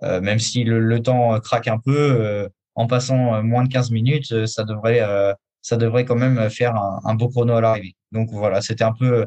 [0.03, 3.69] euh, même si le, le, temps craque un peu, euh, en passant euh, moins de
[3.69, 7.61] 15 minutes, euh, ça devrait, euh, ça devrait quand même faire un, beau chrono à
[7.61, 7.95] l'arrivée.
[8.11, 9.25] Donc voilà, c'était un peu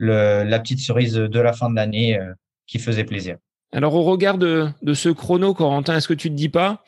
[0.00, 2.18] la petite cerise de la fin de l'année
[2.66, 3.36] qui faisait plaisir.
[3.72, 6.82] Alors au regard de, ce chrono, Corentin, est-ce que tu te dis pas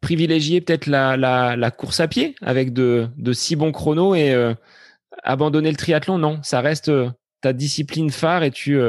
[0.00, 4.34] privilégier peut-être la, course à pied avec de, si bons chronos et
[5.22, 6.16] abandonner le triathlon?
[6.16, 6.90] Non, ça reste
[7.42, 8.80] ta discipline phare et tu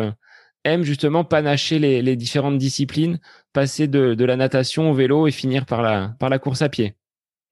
[0.63, 3.19] aimes justement panacher les, différentes disciplines
[3.53, 6.95] passer de, la natation au vélo et finir par la, course à pied.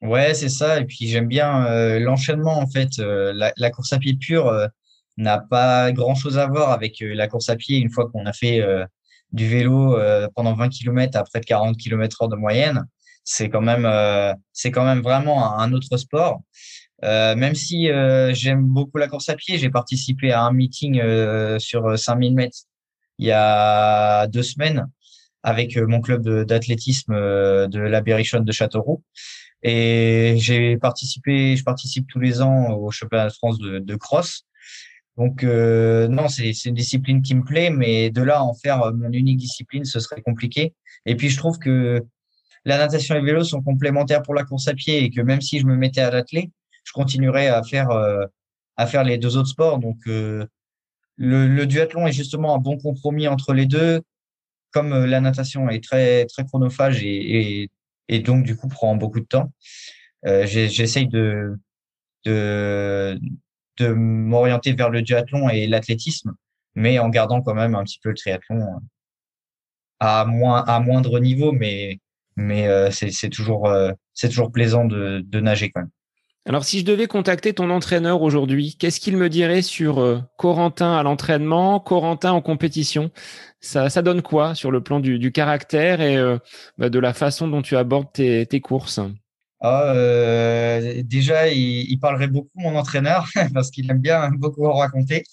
[0.01, 0.79] Ouais, c'est ça.
[0.79, 2.99] Et puis j'aime bien euh, l'enchaînement en fait.
[2.99, 4.67] Euh, la, course à pied pure euh,
[5.17, 8.33] n'a pas grand chose à voir avec la course à pied une fois qu'on a
[8.33, 8.61] fait
[9.33, 9.97] du vélo
[10.35, 12.85] pendant 20 km à près de 40 km heure de moyenne.
[13.25, 13.87] C'est quand même,
[14.53, 16.41] c'est quand même vraiment un autre sport.
[17.03, 17.89] même si
[18.31, 21.01] j'aime beaucoup la course à pied, j'ai participé à un meeting
[21.59, 22.59] sur 5000 mètres
[23.19, 24.87] il y a deux semaines
[25.43, 29.03] avec euh, mon club d'athlétisme euh, de la Berrichonne de Châteauroux.
[29.61, 34.45] Et j'ai participé, je participe tous les ans au championnat de France de, de cross.
[35.17, 39.11] Donc euh, non, c'est une discipline qui me plaît, mais de là en faire mon
[39.11, 40.73] unique discipline, ce serait compliqué.
[41.05, 42.01] Et puis je trouve que
[42.63, 45.41] la natation et le vélo sont complémentaires pour la course à pied et que même
[45.41, 46.49] si je me mettais à l'athlète,
[46.85, 47.89] je continuerais à faire
[48.77, 49.79] à faire les deux autres sports.
[49.79, 49.97] Donc
[51.19, 54.01] le, le duathlon est justement un bon compromis entre les deux
[54.71, 57.71] comme euh, la natation est très très chronophage et, et,
[58.07, 59.51] et donc du coup prend beaucoup de temps,
[60.25, 61.57] euh, j'essaye de
[62.25, 63.19] de,
[63.77, 66.33] de m'orienter vers le duathlon et l'athlétisme,
[66.75, 68.79] mais en gardant quand même un petit peu le triathlon euh,
[69.99, 71.99] à moins à moindre niveau, mais
[72.35, 73.69] mais euh, c'est toujours
[74.13, 75.89] c'est toujours plaisant de, de nager quand même.
[76.49, 80.97] Alors, si je devais contacter ton entraîneur aujourd'hui, qu'est-ce qu'il me dirait sur euh, Corentin
[80.97, 83.11] à l'entraînement, Corentin en compétition?
[83.61, 86.39] Ça, donne quoi sur le plan du, caractère et euh,
[86.79, 88.99] bah, de la façon dont tu abordes tes, courses?
[89.61, 95.25] Ah, euh, Déjà, il, parlerait beaucoup, mon entraîneur, parce qu'il aime bien beaucoup en raconter.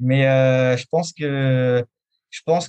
[0.00, 1.84] Mais je pense que,
[2.30, 2.68] je pense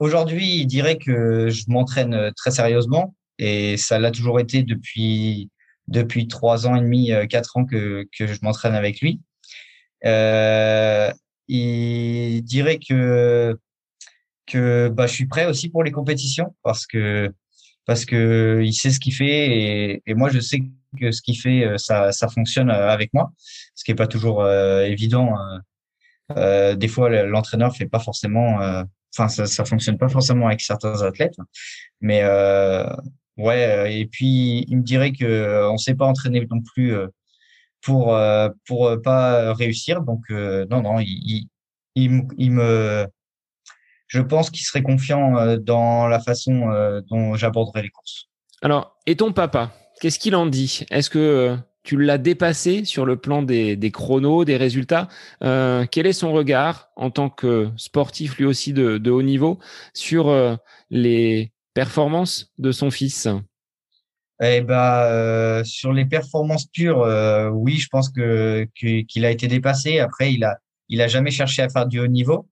[0.00, 3.14] aujourd'hui, il dirait que je m'entraîne très sérieusement.
[3.38, 5.49] Et ça l'a toujours été depuis
[5.90, 9.20] depuis trois ans et demi, euh, quatre ans que, que je m'entraîne avec lui.
[10.06, 11.12] Euh,
[11.48, 13.58] il dirait que
[14.46, 17.32] que bah, je suis prêt aussi pour les compétitions parce que
[17.86, 20.60] parce que il sait ce qu'il fait et, et, moi je sais
[21.00, 23.32] que ce qu'il fait euh, ça ça fonctionne avec moi
[23.74, 25.34] ce qui est pas toujours euh, évident
[26.36, 28.58] euh, des fois l'entraîneur fait pas forcément
[29.14, 31.36] enfin ça ça fonctionne pas forcément avec certains athlètes
[32.00, 32.22] mais
[33.40, 36.94] Ouais, euh, et puis il me dirait que euh, on s'est pas entraîné non plus
[36.94, 37.06] euh,
[37.80, 38.14] pour
[38.66, 40.02] pour pas réussir.
[40.02, 41.48] Donc non, non, il,
[41.94, 43.06] il, me,
[44.06, 46.68] je pense qu'il serait confiant dans la façon
[47.08, 48.28] dont j'aborderai les courses.
[48.60, 49.72] Alors, et ton papa,
[50.02, 50.84] qu'est-ce qu'il en dit?
[50.90, 55.08] Est-ce que tu l'as dépassé sur le plan des, des chronos, des résultats?
[55.40, 59.58] Quel est son regard en tant que sportif lui aussi de, de haut niveau
[59.94, 60.58] sur
[60.90, 63.28] les performances de son fils
[64.42, 69.98] eh ben, sur les performances pures, euh, oui, je pense que qu'il a été dépassé.
[69.98, 70.56] Après, il a
[70.88, 72.48] il a jamais cherché à faire du haut niveau.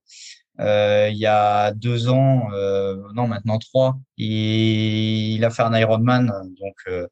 [0.59, 2.49] Euh, il y a deux ans,
[3.15, 7.07] non maintenant trois, il, il, a fait un Ironman donc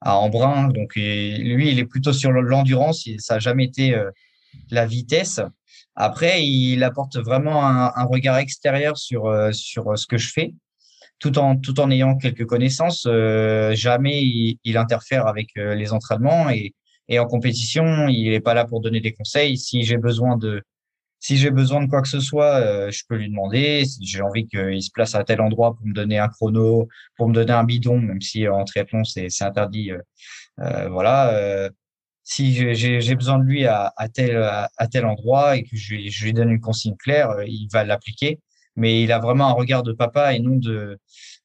[0.00, 0.68] à Embrun.
[0.68, 3.08] Donc lui, il est plutôt sur l'endurance.
[3.18, 4.00] Ça n'a jamais été
[4.70, 5.40] la vitesse.
[5.96, 10.54] Après, il apporte vraiment un, un regard extérieur sur sur ce que je fais
[11.22, 13.06] tout en tout en ayant quelques connaissances.
[13.08, 16.74] Euh, jamais il, il, interfère avec euh, les entraînements et,
[17.08, 19.56] et en compétition, il n'est pas là pour donner des conseils.
[19.56, 20.62] Si j'ai besoin de
[21.20, 23.84] si j'ai besoin de quoi que ce soit, euh, je peux lui demander.
[23.84, 27.28] Si j'ai envie qu'il se place à tel endroit pour me donner un chrono, pour
[27.28, 29.92] me donner un bidon, même si en triathlon c'est interdit.
[30.58, 31.70] voilà.
[32.24, 36.24] si j'ai besoin de lui à, à tel à, tel endroit et que je, je
[36.24, 38.40] lui donne une consigne claire, il va l'appliquer
[38.76, 40.98] mais il a vraiment un regard de papa et non de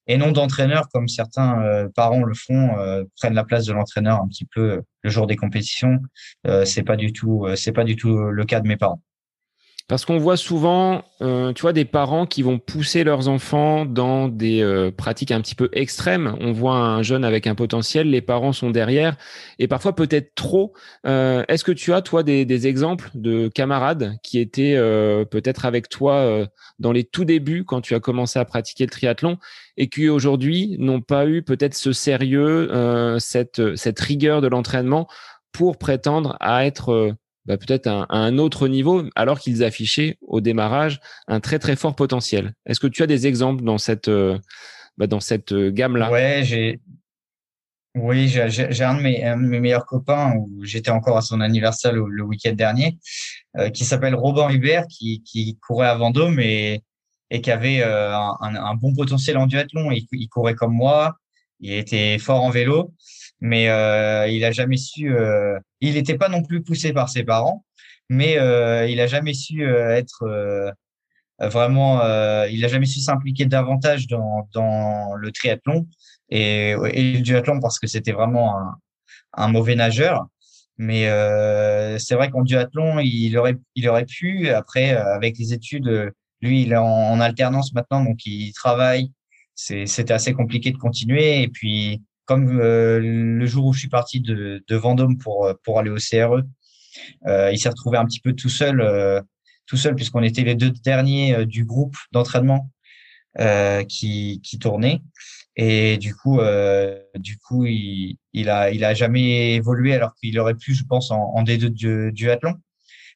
[0.07, 4.21] et non d'entraîneur comme certains euh, parents le font euh, prennent la place de l'entraîneur
[4.21, 5.99] un petit peu euh, le jour des compétitions.
[6.47, 9.01] Euh, c'est pas du tout c'est pas du tout le cas de mes parents
[9.87, 14.27] parce qu'on voit souvent, euh, tu vois, des parents qui vont pousser leurs enfants dans
[14.27, 16.35] des euh, pratiques un petit peu extrêmes.
[16.41, 19.15] On voit un jeune avec un potentiel, les parents sont derrière,
[19.59, 20.73] et parfois peut-être trop.
[21.05, 25.63] Euh, Est-ce que tu as, toi, des, des, exemples de camarades qui étaient euh, peut-être
[25.65, 26.45] avec toi euh,
[26.79, 29.37] dans les tout débuts quand tu as commencé à pratiquer le triathlon
[29.77, 32.69] et qui aujourd'hui n'ont pas eu peut-être ce sérieux,
[33.19, 35.07] cette, cette rigueur de l'entraînement
[35.51, 37.15] pour prétendre à être
[37.47, 41.95] bah, peut-être à, un autre niveau, alors qu'ils affichaient au démarrage un très très fort
[41.95, 42.53] potentiel.
[42.65, 44.37] Est-ce que tu as des exemples dans cette, euh,
[44.97, 46.11] bah, dans cette euh, gamme-là?
[46.11, 46.81] Ouais, j'ai.
[47.95, 52.53] Oui, j'ai un, de mes, meilleurs copains où j'étais encore à son anniversaire le, week-end
[52.53, 52.99] dernier,
[53.57, 56.83] euh, qui s'appelle Robin Hubert, qui, courait à Vendôme et,
[57.41, 59.89] qui avait un, bon potentiel en duathlon.
[59.89, 61.17] Il courait comme moi,
[61.59, 62.93] il était fort en vélo
[63.39, 65.13] mais euh, il a jamais su.
[65.13, 67.65] Euh, il n'était pas non plus poussé par ses parents,
[68.09, 70.71] mais euh, il a jamais su euh, être euh,
[71.39, 72.01] vraiment.
[72.47, 75.87] il a jamais su s'impliquer davantage dans, dans le triathlon
[76.29, 78.75] et, et le duathlon parce que c'était vraiment un,
[79.33, 80.25] un, mauvais nageur.
[80.79, 81.03] Mais
[81.99, 84.49] c'est vrai qu'en duathlon, il aurait, il aurait pu.
[84.49, 89.11] Après, avec les études, lui, il est en, en alternance maintenant, donc il travaille.
[89.55, 91.41] C'était assez compliqué de continuer.
[91.41, 95.53] Et puis, comme euh, le jour où je suis parti de, de Vendôme pour, euh,
[95.63, 96.43] pour aller au CRE,
[97.25, 99.21] euh, il s'est retrouvé un petit peu tout seul, euh,
[99.65, 102.69] tout seul puisqu'on était les deux derniers du groupe d'entraînement
[103.87, 105.01] qui, qui tournait.
[105.55, 106.39] Et du coup,
[107.15, 111.11] du coup, il, il a, il a jamais évolué alors qu'il aurait pu, je pense,
[111.11, 112.55] en, en D2 du, du athlon.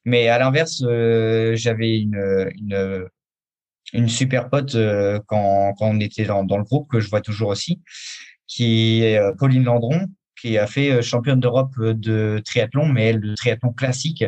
[0.06, 0.84] Mais à l'inverse,
[1.56, 3.08] j'avais une, une,
[3.94, 4.76] une super pote
[5.26, 7.82] quand, quand on était dans, dans le groupe que je vois toujours aussi,
[8.52, 10.08] qui est Pauline Landron,
[10.40, 14.26] qui a fait championne d'Europe de triathlon, mais elle de triathlon classique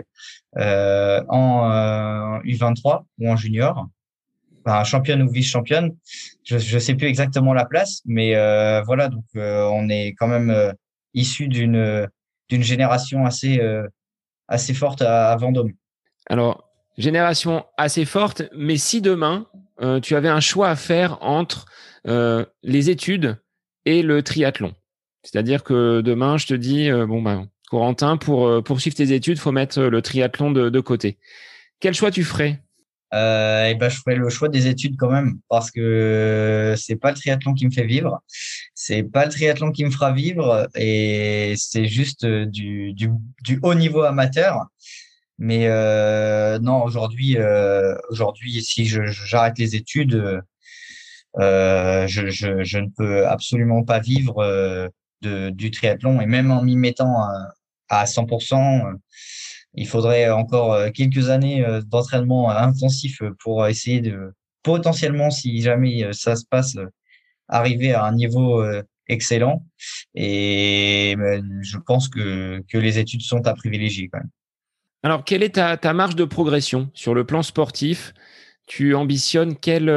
[0.55, 3.87] en U23 ou en junior
[4.65, 5.95] enfin, championne ou vice-championne.
[6.43, 10.27] Je ne sais plus exactement la place, mais euh, voilà, donc euh, on est quand
[10.27, 10.71] même euh,
[11.13, 12.07] issu d'une
[12.49, 13.61] d'une génération assez
[14.47, 15.71] assez forte à, Vendôme.
[16.29, 19.47] Alors génération assez forte, mais si demain
[20.01, 21.65] tu avais un choix à faire entre
[22.05, 23.37] les études
[23.85, 24.73] et le triathlon,
[25.23, 29.81] c'est-à-dire que demain je te dis bon ben Corentin pour poursuivre tes études, faut mettre
[29.81, 31.17] le triathlon de, côté.
[31.79, 32.61] Quel choix tu ferais?
[33.13, 37.11] Euh, et ben je ferai le choix des études quand même parce que c'est pas
[37.11, 38.23] le triathlon qui me fait vivre,
[38.73, 42.95] c'est pas le triathlon qui me fera vivre et c'est juste du,
[43.61, 44.65] haut niveau amateur.
[45.37, 50.41] Mais euh, non, aujourd'hui, euh, aujourd'hui, si j'arrête les études,
[51.39, 54.87] euh, je, je, je, ne peux absolument pas vivre euh,
[55.21, 57.53] de, du triathlon et même en m'y mettant à,
[57.89, 58.95] à 100%,
[59.75, 66.03] il faudrait encore euh, quelques années euh, d'entraînement intensif pour essayer de potentiellement, si jamais
[66.03, 66.77] euh, ça se passe,
[67.47, 68.65] arriver à un niveau
[69.07, 69.65] excellent.
[70.15, 71.15] Et
[71.61, 74.29] je pense que, que les études sont à privilégier quand même.
[75.03, 78.13] Alors, quelle est ta, ta marge de progression sur le plan sportif?
[78.65, 79.91] Tu ambitionnes quel,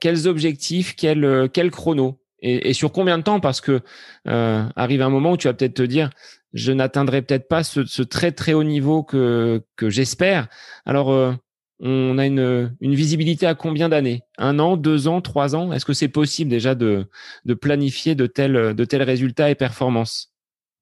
[0.00, 3.40] quels objectifs, quel, quel chrono et, sur combien de temps?
[3.40, 3.80] Parce que
[4.28, 6.10] euh, arrive un moment où tu vas peut-être te dire
[6.52, 10.48] je n'atteindrai peut-être pas ce, ce, très très haut niveau que, que j'espère.
[10.86, 11.32] Alors, euh,
[11.80, 14.22] on a une, une, visibilité à combien d'années?
[14.38, 15.72] Un an, deux ans, trois ans?
[15.72, 17.10] Est-ce que c'est possible déjà de,
[17.44, 20.32] de planifier de tels, de tels résultats et performances?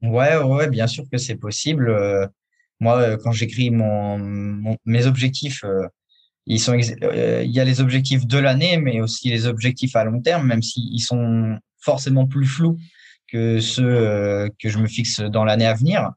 [0.03, 1.89] Ouais, ouais, bien sûr que c'est possible.
[1.89, 2.27] Euh,
[2.79, 5.65] moi, euh, quand j'écris mon, mes objectifs,
[6.59, 10.47] sont, il y a les objectifs de l'année, mais aussi les objectifs à long terme,
[10.47, 12.79] même s'ils sont forcément plus flous
[13.29, 16.13] que ceux euh, que je me fixe dans l'année à venir.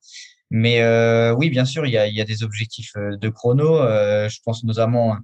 [0.49, 3.29] Mais euh, oui, bien sûr, il y a, il y a des objectifs euh, de
[3.29, 3.77] chrono.
[4.29, 5.17] je pense notamment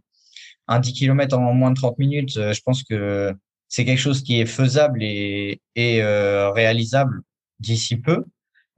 [0.68, 2.34] un 10 km en moins de 30 minutes.
[2.34, 3.34] Je pense que
[3.70, 7.22] c'est quelque chose qui est faisable et, et réalisable
[7.60, 8.26] d'ici peu,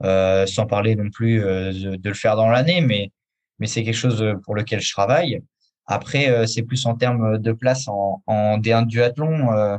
[0.03, 3.11] euh, sans parler non plus de, de le faire dans l'année, mais,
[3.59, 5.41] mais c'est quelque chose pour lequel je travaille.
[5.87, 9.77] Après, c'est plus en termes de place en, en D1 duathlon.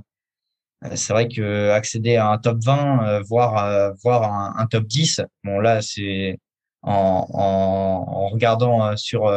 [0.84, 4.84] Euh, c'est vrai que accéder à un top 20, euh, voire euh, voire un, top
[4.84, 6.38] 10, bon là c'est
[6.82, 9.32] en, en, regardant sur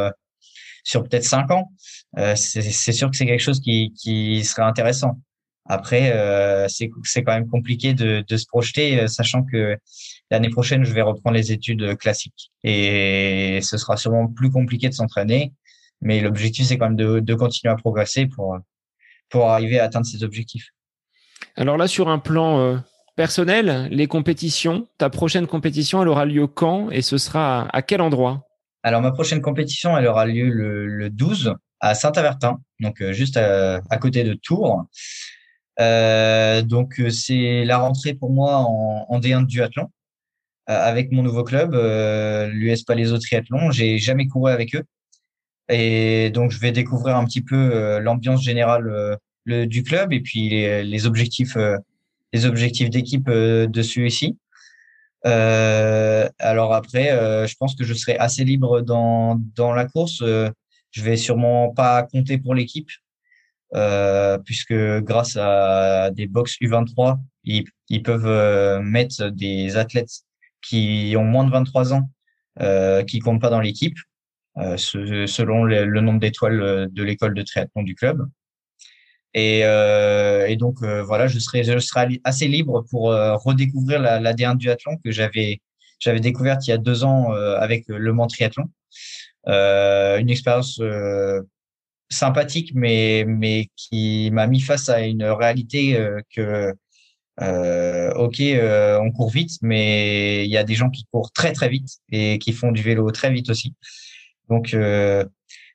[0.84, 1.72] sur peut-être 5 ans,
[2.36, 5.18] c'est sûr que c'est quelque chose qui, qui serait intéressant.
[5.66, 9.76] Après, euh, c'est quand même compliqué de, de se projeter, sachant que
[10.30, 12.50] l'année prochaine, je vais reprendre les études classiques.
[12.64, 15.52] Et ce sera sûrement plus compliqué de s'entraîner.
[16.00, 18.58] Mais l'objectif, c'est quand même de, de continuer à progresser pour,
[19.30, 20.68] pour arriver à atteindre ces objectifs.
[21.56, 22.76] Alors là, sur un plan euh,
[23.16, 28.02] personnel, les compétitions, ta prochaine compétition, elle aura lieu quand et ce sera à, quel
[28.02, 28.46] endroit?
[28.82, 33.80] Alors ma prochaine compétition, elle aura lieu le, 12 à Saint-Avertin, donc euh, juste à,
[34.00, 34.84] côté de Tours.
[35.80, 39.90] Euh, donc c'est la rentrée pour moi en, en D1 de duathlon
[40.66, 43.72] avec mon nouveau club, l'US Palaiso Triathlon.
[43.72, 44.84] J'ai jamais couru avec eux.
[45.70, 50.48] Et donc, je vais découvrir un petit peu l'ambiance générale le, du club et puis
[50.48, 51.76] les, objectifs, euh,
[52.32, 54.38] les objectifs d'équipe euh, de celui-ci.
[55.26, 60.22] Euh, alors après, euh, je pense que je serai assez libre dans, dans la course.
[60.22, 60.50] Euh,
[60.90, 62.90] je vais sûrement pas compter pour l'équipe,
[63.74, 70.22] euh, puisque grâce à des box U23, ils, ils peuvent mettre des athlètes
[70.62, 72.10] qui ont moins de 23 ans,
[72.60, 73.96] euh, qui comptent pas dans l'équipe,
[74.76, 78.26] selon le, nombre d'étoiles de l'école de triathlon du club.
[79.34, 81.62] Et, euh, donc euh, voilà, je serai,
[82.24, 85.60] assez libre pour euh, redécouvrir la, la D1 duathlon que j'avais
[86.00, 88.64] j'avais découverte il y a deux ans euh, avec le Mans Triathlon.
[89.46, 90.80] une expérience
[92.10, 95.96] sympathique, mais mais qui m'a mis face à une réalité
[96.34, 96.72] que
[97.38, 98.42] ok,
[99.02, 102.38] on court vite, mais il y a des gens qui courent très très vite et
[102.38, 103.74] qui font du vélo très vite aussi.
[104.50, 104.76] Donc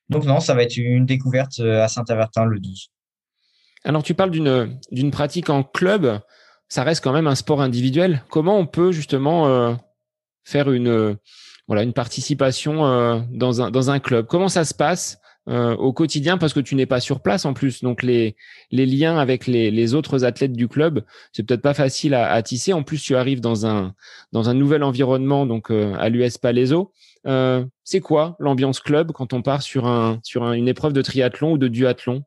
[0.09, 2.91] donc non, ça va être une découverte à Saint-Avertin le 12.
[3.85, 6.19] Alors, tu parles d'une, pratique en club.
[6.67, 8.23] Ça reste quand même un sport individuel.
[8.29, 9.73] Comment on peut justement euh,
[10.43, 11.13] faire une, euh,
[11.67, 14.25] voilà, une participation euh, dans, un, dans un club?
[14.25, 15.19] Comment ça se passe?
[15.47, 17.83] Au quotidien Parce que tu n'es pas sur place en plus.
[17.83, 18.35] Donc, les,
[18.71, 22.73] les liens avec les, les autres athlètes du club, c'est peut-être pas facile à, tisser.
[22.73, 23.93] En plus, tu arrives dans un,
[24.31, 26.91] dans un nouvel environnement, donc à l'US Palaiso.
[27.83, 31.57] c'est quoi l'ambiance club quand on part sur, un, sur une épreuve de triathlon ou
[31.57, 32.23] de duathlon?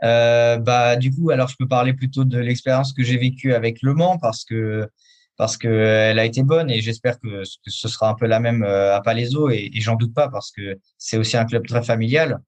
[0.00, 3.94] Bah, du coup, alors je peux parler plutôt de l'expérience que j'ai vécue avec Le
[3.94, 4.88] Mans parce que
[5.36, 9.00] parce qu'elle a été bonne et j'espère que, ce sera un peu la même à
[9.02, 12.40] Palaiso et, j'en doute pas parce que c'est aussi un club très familial.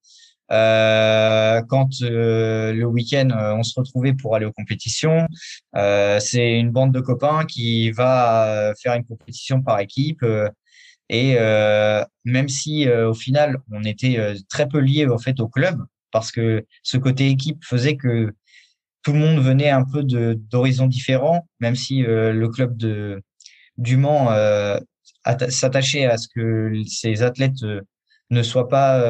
[0.52, 5.26] Euh, quand euh, le week-end euh, on se retrouvait pour aller aux compétitions,
[6.20, 10.24] c'est une bande de copains qui va faire une compétition par équipe.
[11.08, 11.36] et
[12.24, 15.78] même si au final on était très peu liés au fait au club,
[16.12, 18.32] parce que ce côté équipe faisait que
[19.06, 23.22] tout le monde venait un peu d'horizons différents, même si le club de
[23.78, 24.30] du Mans
[25.48, 27.64] s'attachait à ce que ces athlètes
[28.30, 29.00] ne soient pas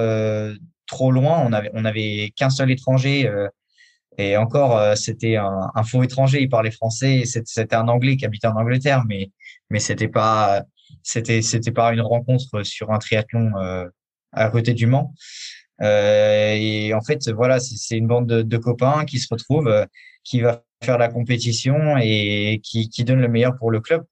[0.87, 1.43] trop loin.
[1.45, 3.27] On avait, on avait qu'un seul étranger.
[3.29, 3.49] Euh,
[4.19, 6.43] et encore, euh, c'était un, un, faux étranger.
[6.43, 7.25] Il parlait français.
[7.27, 9.31] C'était un Anglais qui habitait en Angleterre, mais
[9.71, 10.63] mais c'était pas
[11.03, 13.87] c'était c'était pas une rencontre sur un triathlon euh,
[14.33, 15.13] à côté du Mans.
[15.83, 19.87] Euh, et en fait, voilà, c'est une bande de, copains qui se retrouvent,
[20.25, 24.05] qui va faire la compétition et qui, qui donne le meilleur pour le club.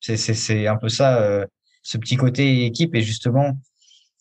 [0.00, 1.46] C'est un peu ça,
[1.82, 2.94] ce petit côté équipe.
[2.94, 3.58] Et justement,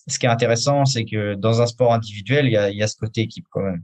[0.08, 2.84] ce qui est intéressant, c'est que dans un sport individuel, il y a, il y
[2.84, 3.84] a ce côté équipe quand même.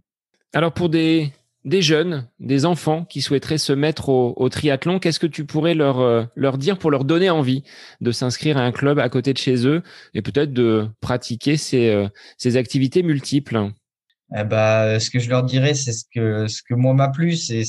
[0.53, 1.31] Alors pour des,
[1.63, 5.99] des jeunes, des enfants qui souhaiteraient se mettre au, triathlon, qu'est-ce que tu pourrais leur,
[5.99, 7.63] euh, leur dire pour leur donner envie
[8.01, 9.83] de s'inscrire à un club à côté de chez eux
[10.13, 13.71] et peut-être de pratiquer ces, euh, activités multiples?
[14.35, 17.61] Eh ben, ce que je leur dirais, c'est ce que, moi m'a plu, c'est,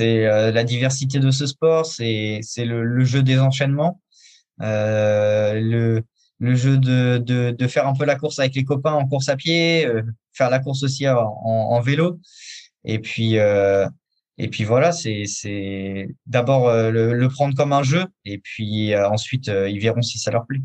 [0.00, 4.00] euh, la diversité de ce sport, c'est, le, jeu des enchaînements,
[4.62, 6.02] euh,
[6.40, 9.86] le, jeu de, faire un peu la course avec les copains en course à pied,
[9.86, 12.18] euh, faire la course aussi en vélo.
[12.84, 13.86] Et puis, euh,
[14.38, 19.48] et puis voilà, c'est, d'abord euh, le, le, prendre comme un jeu, et puis ensuite
[19.48, 20.62] ils verront si ça leur plaît.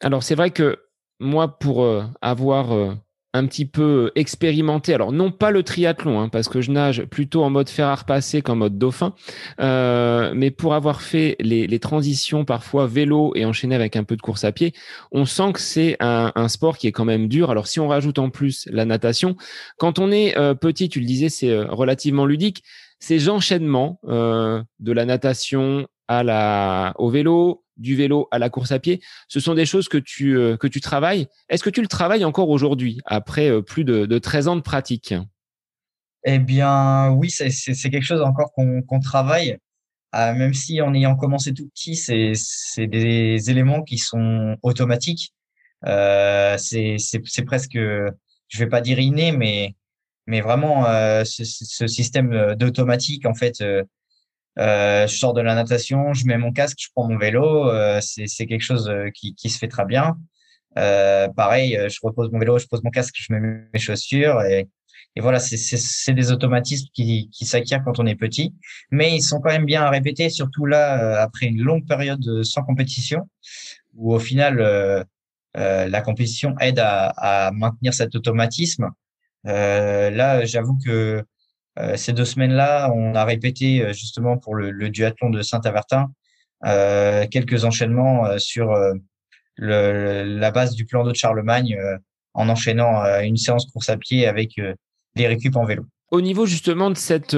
[0.00, 0.78] Alors c'est vrai que
[1.20, 1.86] moi, pour
[2.20, 2.96] avoir
[3.38, 4.92] un petit peu expérimenté.
[4.92, 7.94] Alors non pas le triathlon, hein, parce que je nage plutôt en mode fer à
[7.94, 9.14] repasser qu'en mode dauphin,
[9.60, 14.20] euh, mais pour avoir fait les, transitions parfois vélo et enchaîner avec un peu de
[14.20, 14.72] course à pied,
[15.12, 17.50] on sent que c'est un, sport qui est quand même dur.
[17.50, 19.36] Alors si on rajoute en plus la natation,
[19.78, 22.64] quand on est euh, petit, tu le disais, c'est euh, relativement ludique.
[23.00, 28.78] Ces enchaînements de la natation à la, au vélo, du vélo à la course à
[28.78, 31.28] pied, ce sont des choses que tu, euh, que tu travailles.
[31.48, 34.60] Est-ce que tu le travailles encore aujourd'hui, après euh, plus de, de 13 ans de
[34.60, 35.14] pratique?
[36.24, 39.56] Eh bien, oui, c'est quelque chose encore qu'on travaille.
[40.14, 45.32] Euh, même si en ayant commencé tout petit, c'est des éléments qui sont automatiques.
[45.84, 49.76] C'est presque, je vais pas dire inné, mais,
[50.26, 50.84] mais vraiment
[51.24, 53.62] ce, ce, système d'automatique, en fait,
[54.58, 57.70] je sors de la natation, je mets mon casque, je prends mon vélo.
[57.70, 60.16] Euh, c'est quelque chose euh, qui, qui, se fait très bien.
[60.76, 63.40] Euh, pareil, je repose mon vélo, je pose mon casque, je mets
[63.72, 64.68] mes chaussures et,
[65.16, 68.54] et voilà, c'est des automatismes qui, qui s'acquièrent quand on est petit,
[68.90, 72.62] mais ils sont quand même bien à répéter, surtout là après une longue période sans
[72.62, 73.28] compétition,
[73.94, 74.60] où au final
[75.56, 78.90] euh, la compétition aide à, à, maintenir cet automatisme.
[79.44, 81.22] là, j'avoue que euh,
[81.96, 86.10] ces deux semaines-là, on a répété euh, justement pour le, le duathlon de Saint-Avertin
[86.66, 88.74] euh, quelques enchaînements sur
[89.56, 91.76] le, la base du plan d'eau de Charlemagne
[92.34, 94.60] en enchaînant une séance course à pied avec
[95.14, 95.84] les récup en vélo.
[96.10, 97.36] Au niveau justement de cette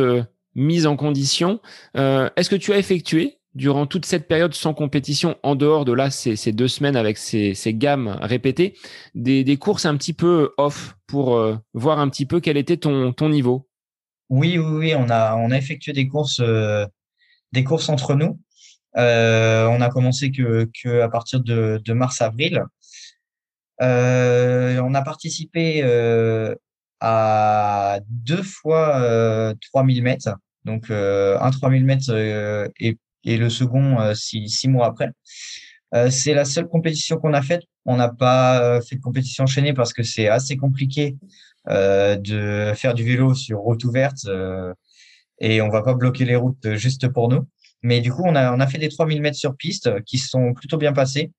[0.55, 1.61] mise en condition,
[1.95, 6.11] est-ce que tu as effectué durant toute cette période sans compétition, en dehors de là
[6.11, 8.75] ces, ces deux semaines avec ces, ces gammes répétées,
[9.15, 11.43] des, des, courses un petit peu off pour
[11.75, 13.70] voir un petit peu quel était ton, ton niveau?
[14.31, 16.87] Oui, oui, oui, on a, on a effectué des courses, euh,
[17.53, 18.41] des courses entre nous.
[18.97, 22.65] Euh, on a commencé que, que à partir de, de mars-avril.
[23.83, 26.55] Euh, on a participé euh,
[27.01, 32.15] à deux fois euh, 3000 mètres, donc euh, un 3000 mètres
[32.79, 35.11] et, et le second six, six mois après.
[36.11, 37.63] C'est la seule compétition qu'on a faite.
[37.85, 41.17] On n'a pas fait de compétition enchaînée parce que c'est assez compliqué
[41.69, 44.73] euh, de faire du vélo sur route ouverte euh,
[45.41, 47.47] et on va pas bloquer les routes juste pour nous.
[47.83, 50.79] Mais du coup, on a, a fait des 3000 mètres sur piste qui sont plutôt
[50.79, 51.33] bien passés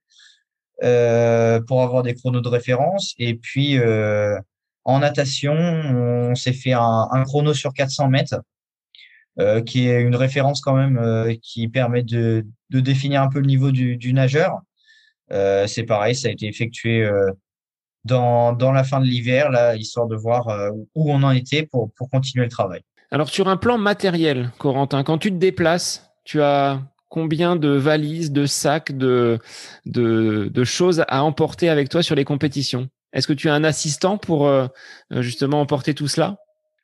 [0.83, 3.13] euh, pour avoir des chronos de référence.
[3.17, 4.37] Et puis, euh,
[4.83, 8.41] en natation, on s'est fait un, un, chrono sur 400 mètres,
[9.39, 13.47] euh, qui est une référence quand même euh, qui permet de, définir un peu le
[13.47, 14.59] niveau du, nageur.
[15.67, 17.09] C'est pareil, ça a été effectué
[18.05, 21.91] dans, la fin de l'hiver, là, histoire de voir euh, où on en était pour,
[22.11, 22.81] continuer le travail.
[23.11, 28.31] Alors, sur un plan matériel, Corentin, quand tu te déplaces, tu as combien de valises,
[28.31, 29.39] de sacs, de,
[30.63, 32.87] choses à emporter avec toi sur les compétitions?
[33.13, 34.67] Est-ce que tu as un assistant pour euh,
[35.11, 36.37] justement emporter tout cela?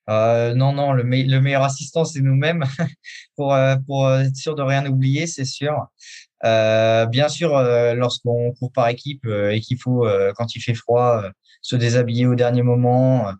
[0.09, 2.63] Euh, non, non, le, le meilleur assistant, c'est nous-mêmes
[3.35, 5.87] pour, euh, pour être sûr de rien oublier, c'est sûr.
[6.45, 11.23] Euh, bien sûr, euh, lorsqu'on court par équipe et qu'il faut, quand il fait froid,
[11.61, 13.31] se déshabiller au dernier moment.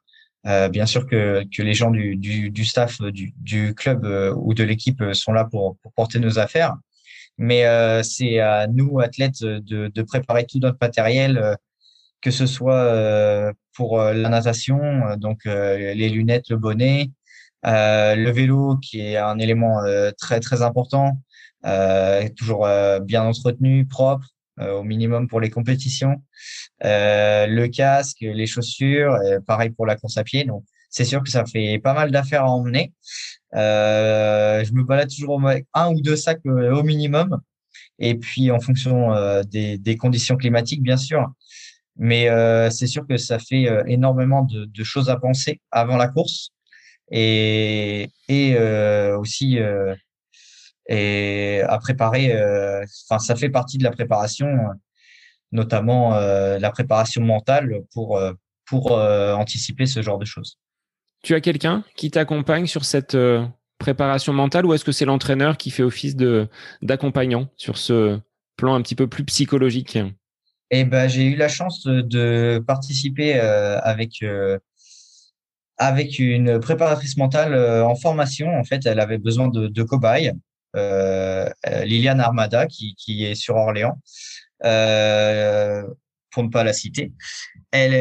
[0.44, 4.06] bien sûr que, que les gens du, du, du staff du, du club
[4.36, 6.76] ou de l'équipe sont là pour, pour porter nos affaires.
[7.38, 7.64] Mais
[8.04, 11.58] c'est à nous, athlètes, de, de préparer tout notre matériel,
[12.22, 17.12] que ce soit pour euh, la natation, euh, donc euh, les lunettes, le bonnet,
[17.64, 19.82] le vélo qui est un élément
[20.18, 21.20] très très important,
[22.38, 22.66] toujours
[23.02, 24.26] bien entretenu, propre,
[24.62, 26.24] au minimum pour les compétitions.
[26.82, 30.46] le casque, les chaussures, pareil pour la course à pied.
[30.46, 32.94] Donc, c'est sûr que ça fait pas mal d'affaires à emmener.
[33.54, 37.42] je me balade toujours avec un ou deux sacs au minimum.
[38.00, 39.10] Et puis, en fonction
[39.44, 41.28] des, des, conditions climatiques, bien sûr,
[41.98, 46.08] mais euh, c'est sûr que ça fait euh, énormément de, choses à penser avant la
[46.08, 46.50] course
[47.12, 49.60] et, euh, aussi
[50.90, 52.34] à préparer.
[53.10, 54.48] Enfin, ça fait partie de la préparation,
[55.52, 58.20] notamment la préparation mentale pour
[58.66, 60.58] pour anticiper ce genre de choses.
[61.24, 63.18] Tu as quelqu'un qui t'accompagne sur cette
[63.80, 66.16] préparation mentale ou est-ce que c'est l'entraîneur qui fait office
[66.82, 68.20] d'accompagnant sur ce
[68.58, 69.98] plan un petit peu plus psychologique?
[70.70, 74.60] Et ben, j'ai eu la chance de, participer euh, avec euh,
[75.78, 78.50] avec une préparatrice mentale euh, en formation.
[78.58, 80.34] En fait, elle avait besoin de, de cobayes.
[81.86, 84.00] Liliane Armada, qui, qui est sur Orléans,
[84.60, 87.14] pour ne pas la citer.
[87.72, 87.96] Elle,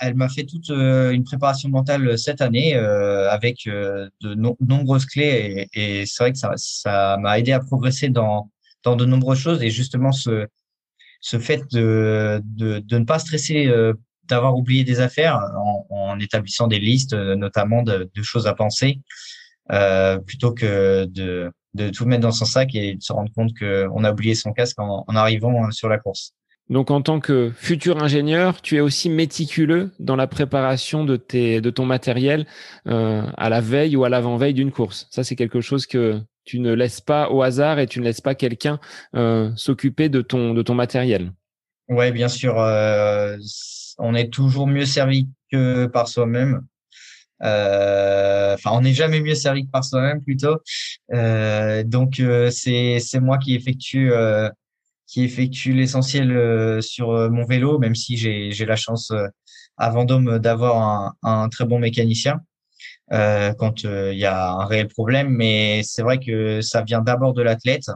[0.00, 6.24] elle m'a fait toute une préparation mentale cette année avec de nombreuses clés et, c'est
[6.24, 8.50] vrai que ça, ça m'a aidé à progresser dans,
[8.82, 10.48] dans de nombreuses choses et justement ce,
[11.24, 13.94] ce fait de, de, de ne pas stresser euh,
[14.28, 18.54] d'avoir oublié des affaires en, en, établissant des listes, euh, notamment de, de choses à
[18.54, 19.00] penser,
[19.72, 23.52] euh, plutôt que de, de tout mettre dans son sac et de se rendre compte
[23.58, 26.34] qu'on a oublié son casque en, en arrivant sur la course.
[26.68, 31.62] Donc, en tant que futur ingénieur, tu es aussi méticuleux dans la préparation de, tes,
[31.62, 32.46] de ton matériel
[32.86, 35.06] euh, à la veille ou à l'avant-veille d'une course.
[35.10, 38.20] Ça, c'est quelque chose que tu ne laisses pas au hasard et tu ne laisses
[38.20, 38.78] pas quelqu'un
[39.14, 41.32] euh, s'occuper de ton, de ton matériel.
[41.88, 42.60] Ouais, bien sûr.
[42.60, 43.36] Euh,
[43.98, 46.62] on est toujours mieux servi que par soi-même.
[47.42, 50.58] Euh, enfin, on n'est jamais mieux servi que par soi-même plutôt.
[51.10, 54.12] donc, c'est moi qui effectue
[55.06, 59.12] qui effectue l'essentiel sur mon vélo, même si j'ai j'ai la chance
[59.76, 62.40] à Vendôme d'avoir un très bon mécanicien.
[63.12, 65.28] Euh, quand euh, il y a un réel problème.
[65.28, 67.90] Mais c'est vrai que ça vient d'abord de l'athlète,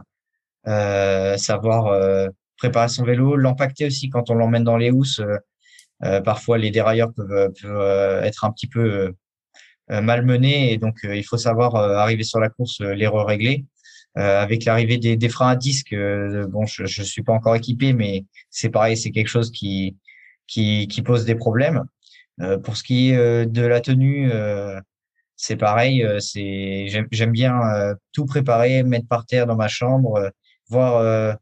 [0.67, 5.21] euh, savoir préparer son vélo, l'empacter aussi quand on l'emmène dans les housses.
[6.25, 9.13] parfois, les dérailleurs peuvent, peuvent être un petit peu
[9.89, 13.65] malmenés et donc il faut savoir arriver sur la course, les régler.
[14.17, 15.95] Euh, avec l'arrivée des, des, freins à disque,
[16.49, 19.97] bon, je, je suis pas encore équipé, mais c'est pareil, c'est quelque chose qui,
[20.47, 21.85] qui, qui pose des problèmes.
[22.41, 24.31] Euh, pour ce qui est de la tenue,
[25.41, 26.03] c'est pareil.
[26.03, 30.29] Euh, c'est j'aime bien euh, tout préparer, mettre par terre dans ma chambre, euh,
[30.67, 31.37] voir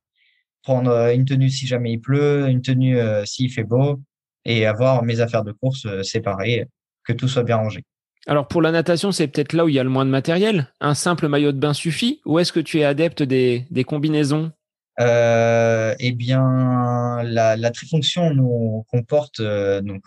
[0.63, 4.01] prendre une tenue si jamais il pleut, une tenue s'il fait beau,
[4.45, 6.65] et avoir mes affaires de course séparées,
[7.03, 7.83] que tout soit bien rangé.
[8.25, 10.67] Alors pour la natation, c'est peut-être là où il y a le moins de matériel.
[10.79, 14.51] Un simple maillot de bain suffit ou est-ce que tu es adepte des, des combinaisons?
[14.99, 20.03] Euh, Eh bien, la, la trifonction nous comporte donc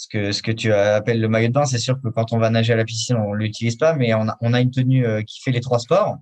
[0.00, 2.38] ce que, ce que tu appelles le maillot de bain, c'est sûr que quand on
[2.38, 5.06] va nager à la piscine, on l'utilise pas, mais on a, on a une tenue
[5.06, 6.16] euh, qui fait les trois sports,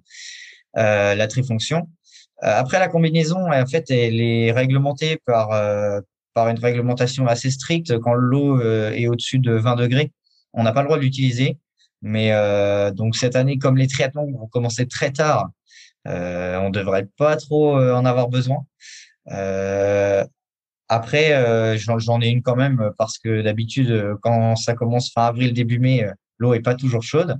[0.76, 1.88] euh, la trifonction.
[2.42, 6.00] Euh, après, la combinaison, en fait, elle est réglementée par, euh,
[6.34, 7.96] par une réglementation assez stricte.
[8.00, 10.10] Quand l'eau est au-dessus de 20 degrés,
[10.54, 11.56] on n'a pas le droit de l'utiliser.
[12.02, 12.30] Mais
[12.92, 15.50] donc cette année, comme les triathlons vont commencer très tard,
[16.04, 18.64] on devrait pas trop en avoir besoin.
[19.32, 20.24] Euh,
[20.88, 25.26] après, euh, j'en ai une quand même parce que d'habitude, euh, quand ça commence fin
[25.26, 27.36] avril, début mai, euh, l'eau est pas toujours chaude.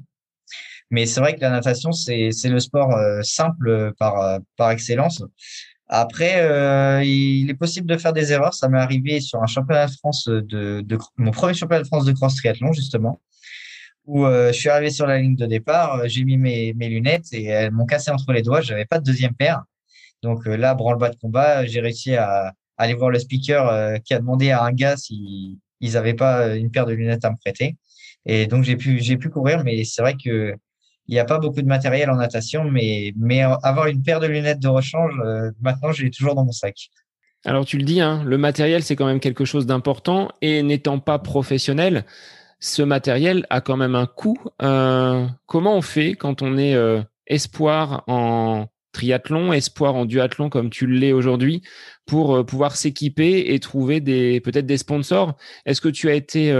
[0.91, 5.23] Mais c'est vrai que la natation, c'est le sport simple par, par excellence.
[5.87, 8.55] Après, il est possible de faire des erreurs.
[8.55, 12.07] Ça m'est arrivé sur un championnat de France de, de mon premier championnat de France
[12.07, 13.21] de cross triathlon justement,
[14.07, 17.45] où je suis arrivé sur la ligne de départ, j'ai mis mes, mes lunettes et
[17.45, 18.63] elles m'ont cassé entre les doigts.
[18.63, 19.65] J'avais pas de deuxième paire.
[20.23, 24.19] Donc là, branle-bas de combat, j'ai réussi à, aller voir le speaker euh, qui a
[24.19, 27.37] demandé à un gars s'ils ils n'avaient pas euh, une paire de lunettes à me
[27.37, 27.77] prêter.
[28.25, 30.55] Et donc j'ai pu j'ai pu courir, mais c'est vrai que
[31.07, 34.27] il n'y a pas beaucoup de matériel en natation, mais mais avoir une paire de
[34.27, 36.91] lunettes de rechange, euh, maintenant je l'ai toujours dans mon sac.
[37.45, 40.99] Alors tu le dis, hein, le matériel c'est quand même quelque chose d'important et n'étant
[40.99, 42.05] pas professionnel,
[42.61, 44.39] ce matériel a quand même un coût.
[44.59, 46.77] comment on fait quand on est
[47.29, 51.63] espoir en triathlon, espoir en duathlon comme tu l'es aujourd'hui,
[52.07, 55.37] pour pouvoir s'équiper et trouver des peut-être des sponsors.
[55.67, 56.53] Est-ce que tu as été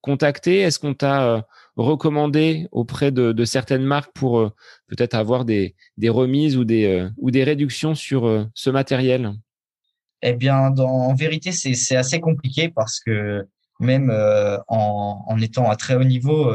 [0.00, 0.60] contacté?
[0.60, 1.46] Est-ce qu'on t'a
[1.76, 4.50] recommandé auprès de, certaines marques pour
[4.88, 9.32] peut-être avoir des, remises ou des, réductions sur ce matériel?
[10.22, 13.46] Eh bien, en vérité, c'est assez compliqué parce que
[13.80, 16.52] même euh, en, étant à très haut niveau,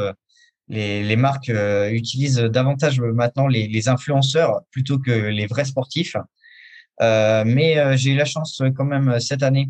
[0.72, 6.15] euh, les, marques euh, utilisent davantage maintenant les, influenceurs plutôt que les vrais sportifs.
[6.99, 9.69] mais j'ai eu la chance quand même cette année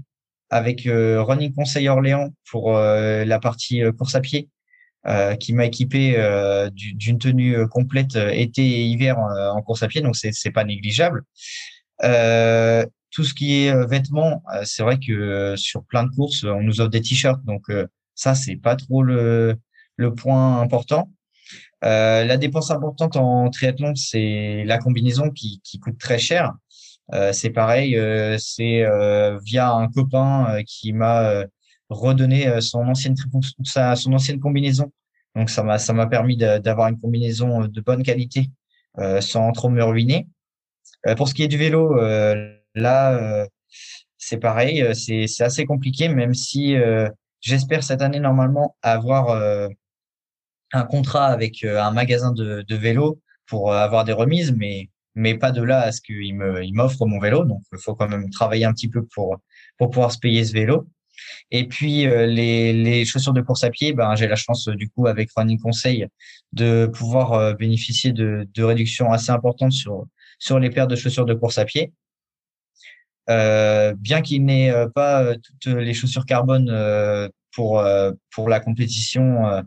[0.49, 4.49] avec Running Conseil Orléans pour la partie course à pied,
[5.39, 6.01] qui m'a équipé
[6.73, 11.23] d'une tenue complète été et hiver en course à pied, donc c'est pas négligeable.
[13.11, 16.45] Tout ce qui est euh, vêtements, euh, c'est vrai que euh, sur plein de courses,
[16.45, 17.63] on nous offre des t-shirts, donc
[18.15, 19.57] ça c'est pas trop le,
[19.97, 21.09] le point important.
[21.83, 26.53] Euh, la dépense importante en triathlon, c'est la combinaison qui, qui, coûte très cher.
[27.13, 28.85] Euh, c'est pareil, euh, c'est
[29.43, 31.43] via un copain qui m'a
[31.89, 34.91] redonné son ancienne son ancienne combinaison.
[35.35, 38.49] Donc ça m'a ça m'a permis d'avoir une combinaison de bonne qualité
[39.19, 40.27] sans trop me ruiner.
[41.17, 41.97] pour ce qui est du vélo,
[42.75, 43.47] Là, euh,
[44.17, 47.09] c'est pareil, euh, c'est assez compliqué, même si euh,
[47.41, 49.69] j'espère cette année normalement avoir
[50.73, 55.51] un contrat avec un magasin de, de vélo pour avoir des remises, mais mais pas
[55.51, 57.43] de là à ce qu'il me il m'offre mon vélo.
[57.45, 59.37] Donc, il faut quand même travailler un petit peu pour
[59.77, 60.87] pour pouvoir se payer ce vélo.
[61.51, 65.07] Et puis les, les chaussures de course à pied, ben j'ai la chance du coup
[65.07, 66.07] avec Running Conseil
[66.53, 70.05] de pouvoir bénéficier de, de réductions assez importantes sur
[70.39, 71.93] sur les paires de chaussures de course à pied.
[73.29, 76.67] Euh, bien qu'il n'ait euh, pas euh, toutes les chaussures carbone
[77.53, 77.83] pour
[78.31, 79.63] pour la compétition,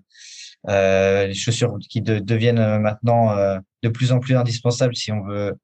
[0.67, 3.37] les chaussures qui deviennent maintenant
[3.83, 5.55] de plus en plus indispensables si on veut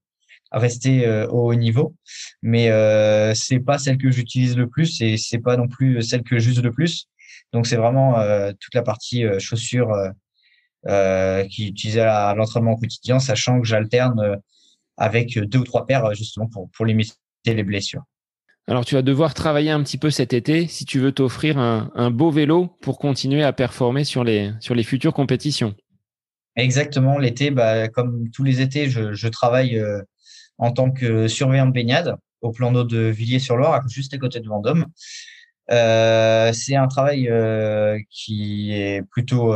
[0.53, 1.95] rester au haut niveau.
[2.43, 6.23] Mais euh, c'est pas celle que j'utilise le plus et c'est pas non plus celle
[6.23, 7.07] que j'use le plus.
[7.53, 8.15] Donc c'est vraiment
[8.61, 9.93] toute la partie chaussures
[10.89, 14.39] euh, qui utilisait à l'entraînement quotidien, sachant que j'alterne
[14.97, 18.03] avec deux ou trois paires justement pour pour limiter les blessures.
[18.67, 22.11] Alors tu vas devoir travailler un petit peu cet été si tu veux t'offrir un,
[22.11, 24.53] beau vélo pour continuer à performer sur les,
[24.85, 25.75] futures compétitions.
[26.57, 30.03] Exactement, l'été, bah, comme tous les étés, je, travaille euh,
[30.59, 34.49] en tant que surveillant de baignade au plan d'eau de Villiers-sur-Loire, juste à côté de
[34.49, 34.87] Vendôme.
[35.71, 39.55] Euh, c'est un travail euh, qui est plutôt,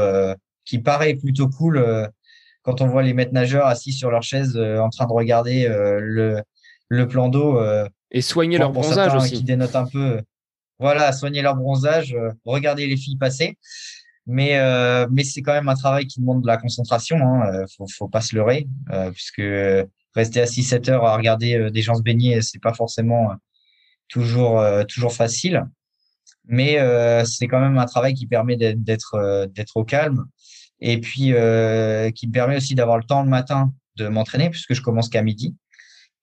[0.65, 2.11] qui paraît plutôt cool
[2.63, 7.09] quand on voit les maîtres nageurs assis sur leur chaise en train de regarder le
[7.09, 7.61] plan d'eau.
[8.15, 9.37] Euh, et soigner leur bronzage aussi.
[9.37, 10.21] Qui dénote un peu.
[10.79, 13.59] Voilà, soigner leur bronzage, euh, regarder les filles passer.
[14.27, 17.17] Mais, euh, mais c'est quand même un travail qui demande de la concentration.
[17.19, 17.65] Hein.
[17.77, 18.67] Faut, faut pas se leurrer,
[19.13, 19.43] puisque
[20.15, 23.33] rester assis 7 heures à regarder des gens se baigner, c'est pas forcément
[24.09, 25.63] toujours toujours facile.
[26.47, 26.79] Mais
[27.27, 30.25] c'est quand même un travail qui permet d'être d'être au calme
[30.81, 31.35] et puis
[32.15, 35.21] qui me permet aussi d'avoir le temps le matin de m'entraîner puisque je commence qu'à
[35.21, 35.55] midi.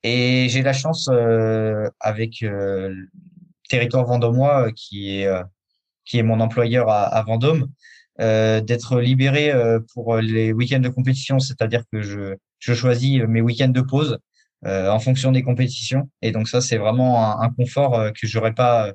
[0.04, 2.96] Et j'ai la chance euh, avec euh,
[3.70, 5.30] Territoire Vendômois, euh, qui est
[6.06, 7.68] qui est mon employeur à, à Vendôme,
[8.20, 9.52] d'être libéré
[9.94, 14.18] pour les week-ends de compétition, c'est-à-dire que je, je choisis mes week-ends de pause
[14.66, 16.10] en fonction des compétitions.
[16.22, 18.92] Et donc ça, c'est vraiment un, un confort que j'aurais pas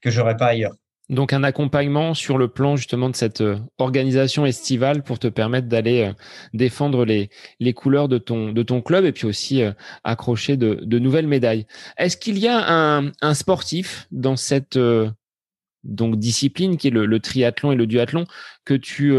[0.00, 0.74] que j'aurais pas ailleurs.
[1.08, 5.68] Donc un accompagnement sur le plan justement de cette euh, organisation estivale pour te permettre
[5.68, 6.12] d'aller euh,
[6.52, 7.30] défendre les,
[7.74, 9.70] couleurs de ton, club et puis aussi euh,
[10.02, 11.66] accrocher de, nouvelles médailles.
[11.96, 14.78] Est-ce qu'il y a un, sportif dans cette
[15.84, 18.24] donc discipline qui est le, triathlon et le duathlon
[18.64, 19.14] que tu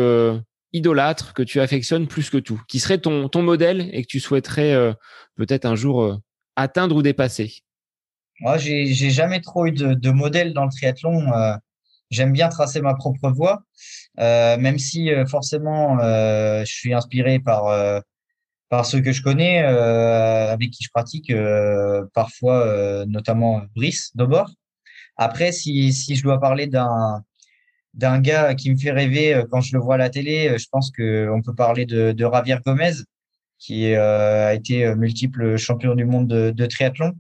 [0.73, 4.93] idolâtres, que tu affectionnes plus que tout, qui serait ton, modèle et que tu souhaiterais
[5.35, 6.19] peut-être un jour
[6.55, 7.53] atteindre ou dépasser?
[8.41, 11.31] Moi, j'ai jamais trop eu de modèle dans le triathlon
[12.09, 13.63] j'aime bien tracer ma propre voie,
[14.19, 17.99] euh, même si euh, forcément euh, je suis inspiré par euh,
[18.69, 21.31] par ceux que je connais, avec qui je pratique,
[22.13, 24.49] parfois notamment Brice Dobor.
[25.15, 27.23] Après, si si je dois parler d'un
[27.93, 30.91] d'un gars qui me fait rêver quand je le vois à la télé, je pense
[30.91, 32.91] que on peut parler de, de Javier Gomez,
[33.57, 37.13] qui a été multiple champion du monde de, de triathlon,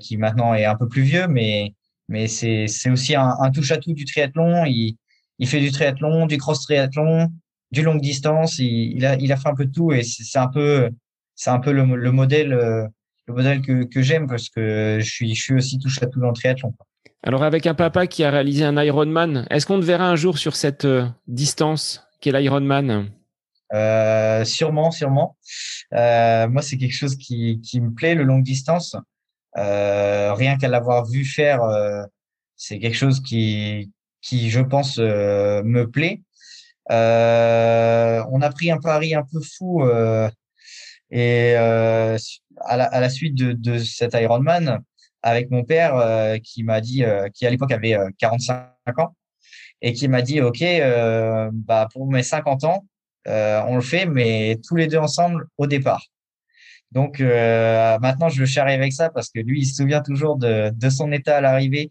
[0.00, 1.74] qui maintenant est un peu plus vieux, mais
[2.10, 4.66] mais c'est aussi un, un touche-à-tout du triathlon.
[4.66, 4.96] Il,
[5.38, 7.28] il fait du triathlon, du cross-triathlon,
[7.70, 8.58] du longue distance.
[8.58, 10.90] Il, il, a, il a fait un peu de tout et c'est un peu,
[11.34, 15.34] c'est un peu le, le modèle, le modèle que, que j'aime parce que je suis,
[15.34, 16.74] je suis aussi touche-à-tout dans le triathlon.
[17.22, 20.36] Alors avec un papa qui a réalisé un Ironman, est-ce qu'on te verra un jour
[20.36, 20.86] sur cette
[21.26, 23.10] distance qu'est l'Ironman?
[23.72, 25.36] Euh, sûrement, sûrement.
[25.94, 28.96] Euh, moi, c'est quelque chose qui, qui me plaît, le longue distance.
[29.56, 32.04] Euh, rien qu'à l'avoir vu faire, euh,
[32.56, 33.90] c'est quelque chose qui,
[34.22, 36.22] qui je pense, euh, me plaît.
[36.88, 39.84] on a pris un pari un peu fou
[41.10, 44.80] et à la, à, la, suite de, de cet Ironman
[45.22, 45.94] avec mon père
[46.42, 49.16] qui m'a dit, qui à l'époque avait 45 ans
[49.82, 50.62] et qui m'a dit, OK,
[51.52, 52.84] bah, pour mes 50 ans,
[53.28, 56.04] euh, on le fait, mais tous les deux ensemble au départ.
[56.92, 60.36] Donc euh, maintenant, je le charrie avec ça parce que lui, il se souvient toujours
[60.36, 61.90] de, de son état à l'arrivée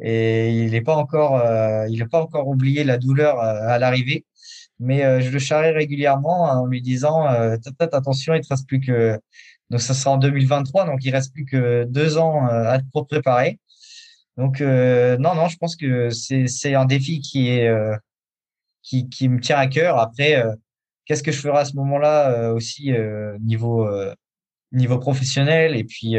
[0.00, 4.24] et il n'est pas encore, euh, il n'a pas encore oublié la douleur à l'arrivée.
[4.78, 9.18] Mais je le charrie régulièrement en lui disant attention, il te reste plus que
[9.70, 13.14] donc ça sera en 2023, donc il reste plus que deux ans à pour te
[13.14, 13.58] préparer.
[14.36, 17.70] Donc non, non, je pense que c'est un défi qui est
[18.82, 19.98] qui, qui me tient à cœur.
[19.98, 20.44] Après,
[21.06, 24.14] qu'est-ce que je ferai à ce moment-là euh, aussi euh, niveau euh,
[24.72, 26.16] niveau professionnel et puis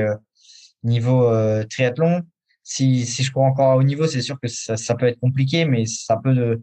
[0.84, 1.32] niveau
[1.70, 2.22] triathlon.
[2.64, 5.20] Si, si je cours encore à haut niveau, c'est sûr que ça, ça peut être
[5.20, 6.60] compliqué, mais ça peut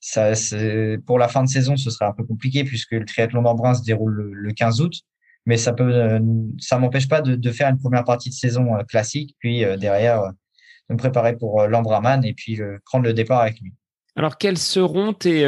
[0.00, 0.32] ça,
[1.06, 3.84] pour la fin de saison, ce serait un peu compliqué puisque le triathlon d'Embrun se
[3.84, 4.94] déroule le, 15 août.
[5.46, 6.20] Mais ça peut,
[6.58, 10.22] ça m'empêche pas de, de, faire une première partie de saison classique, puis derrière
[10.88, 13.72] de me préparer pour l'Embraman et puis prendre le départ avec lui.
[14.16, 15.44] Alors, quels seront tes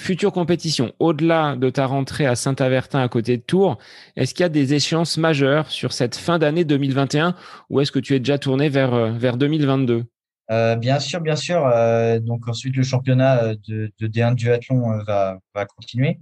[0.00, 3.76] Future compétition, au-delà de ta rentrée à Saint-Avertin à côté de Tours,
[4.16, 7.34] est-ce qu'il y a des échéances majeures sur cette fin d'année 2021
[7.68, 10.06] ou est-ce que tu es déjà tourné vers, euh, vers 2022
[10.50, 11.66] euh, bien sûr, bien sûr.
[11.66, 16.18] Euh, donc ensuite, le championnat de, de D1 duathlon va, va continuer.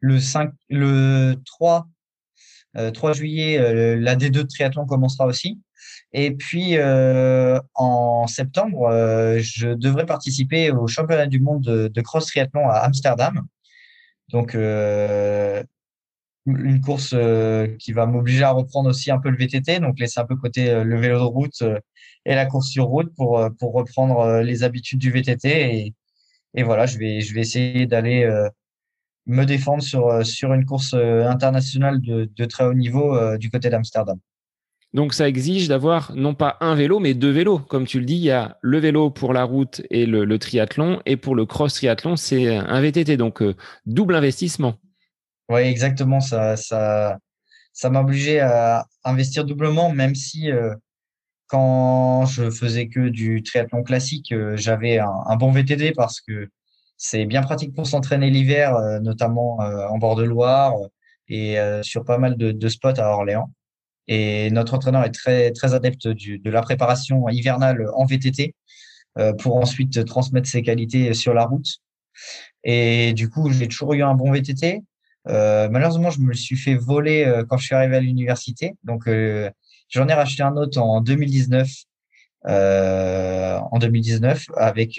[0.00, 1.86] Le 5, le 3,
[2.92, 5.60] 3 juillet, la D2 de triathlon commencera aussi.
[6.12, 12.26] Et puis, euh, en septembre, euh, je devrais participer au championnat du monde de, cross
[12.26, 13.46] triathlon à Amsterdam.
[14.30, 15.62] Donc, euh,
[16.46, 17.14] une course
[17.78, 20.82] qui va m'obliger à reprendre aussi un peu le VTT, donc laisser un peu côté
[20.84, 21.62] le vélo de route
[22.24, 25.48] et la course sur route pour, pour reprendre les habitudes du VTT.
[25.48, 25.94] Et,
[26.54, 28.26] et voilà, je vais, je vais essayer d'aller
[29.26, 34.18] me défendre sur, sur une course internationale de, de très haut niveau du côté d'Amsterdam.
[34.92, 37.60] Donc ça exige d'avoir non pas un vélo, mais deux vélos.
[37.60, 41.00] Comme tu le dis, il y a le vélo pour la route et le, triathlon,
[41.06, 43.54] et pour le cross triathlon, c'est un VTT, donc euh,
[43.86, 44.74] double investissement.
[45.48, 46.20] Oui, exactement.
[46.20, 47.18] Ça, ça,
[47.72, 50.74] ça m'a obligé à investir doublement, même si euh,
[51.46, 56.48] quand je faisais que du triathlon classique, euh, j'avais un, bon VTT parce que
[56.96, 60.74] c'est bien pratique pour s'entraîner l'hiver, notamment en bord de Loire
[61.28, 63.50] et sur pas mal de spots à Orléans.
[64.10, 68.56] Et notre entraîneur est très, très adepte du, de la préparation hivernale en VTT
[69.18, 71.78] euh, pour ensuite transmettre ses qualités sur la route.
[72.64, 74.82] Et du coup, j'ai toujours eu un bon VTT.
[75.28, 78.74] Euh, malheureusement, je me le suis fait voler euh, quand je suis arrivé à l'université.
[78.82, 79.48] Donc, euh,
[79.88, 81.70] j'en ai racheté un autre en 2019.
[82.48, 84.98] Euh, en 2019 avec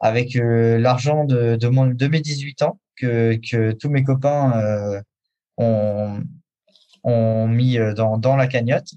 [0.00, 5.02] avec l'argent de, de, mon, de mes 18 ans que, que tous mes copains
[5.58, 6.22] ont,
[7.08, 8.90] ont mis euh, dans, la cagnotte.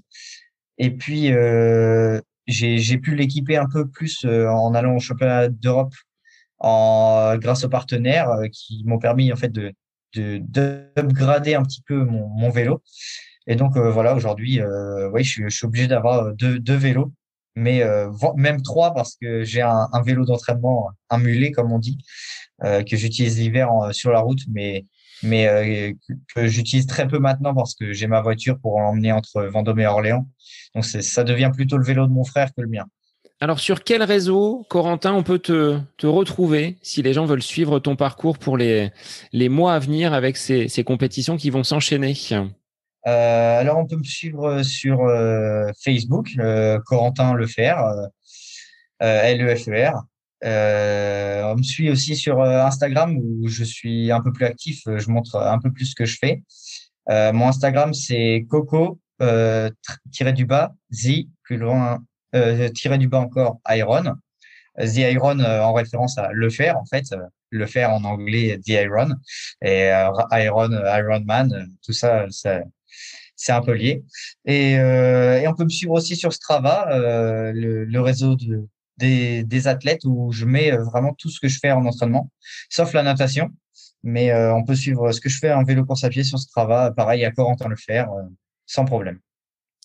[0.78, 5.94] Et puis, euh, j'ai pu l'équiper un peu plus euh, en allant au championnat d'Europe
[6.60, 9.72] grâce aux partenaires qui m'ont permis en fait de
[10.14, 12.82] d'upgrader un petit peu mon, vélo.
[13.46, 17.12] Et donc voilà, aujourd'hui, euh, je suis, obligé d'avoir deux, deux vélos,
[17.56, 17.82] mais
[18.36, 21.98] même trois parce que j'ai un, vélo d'entraînement, un mulet comme on dit,
[22.60, 24.84] que j'utilise l'hiver sur la route, mais
[25.22, 25.92] mais euh,
[26.34, 29.86] que j'utilise très peu maintenant parce que j'ai ma voiture pour l'emmener entre Vendôme et
[29.86, 30.26] Orléans.
[30.74, 32.86] Donc ça devient plutôt le vélo de mon frère que le mien.
[33.40, 37.80] Alors sur quel réseau, Corentin, on peut te, te retrouver si les gens veulent suivre
[37.80, 38.90] ton parcours pour les,
[39.32, 42.14] les mois à venir avec ces, ces compétitions qui vont s'enchaîner?
[43.08, 47.74] Euh, Alors on peut me suivre sur euh, Facebook, euh, Corentin Lefer,
[49.02, 50.04] euh, L-E-F-E-R.
[50.44, 54.86] Euh, on me suit aussi sur euh, Instagram où je suis un peu plus actif.
[54.86, 56.42] Euh, je montre un peu plus ce que je fais.
[57.10, 59.70] Euh, mon Instagram, c'est coco euh,
[60.10, 61.98] tiré du bas, z plus loin
[62.34, 64.14] euh, tiré du bas encore Iron.
[64.78, 67.04] The Iron en référence à le faire en fait,
[67.50, 69.10] le faire en anglais The Iron
[69.60, 69.90] et
[70.32, 72.60] Iron Iron Man, tout ça, ça
[73.36, 74.02] c'est un peu lié.
[74.46, 76.86] Et, et, on peut me suivre aussi sur Strava,
[77.52, 78.66] le, le, réseau de,
[79.02, 82.30] des, athlètes où je mets euh, vraiment tout ce que je fais en entraînement,
[82.70, 83.50] sauf la natation.
[84.02, 86.38] Mais euh, on peut suivre ce que je fais en vélo course à pied sur
[86.38, 88.22] Strava, pareil à Corentin le faire, euh,
[88.66, 89.18] sans problème.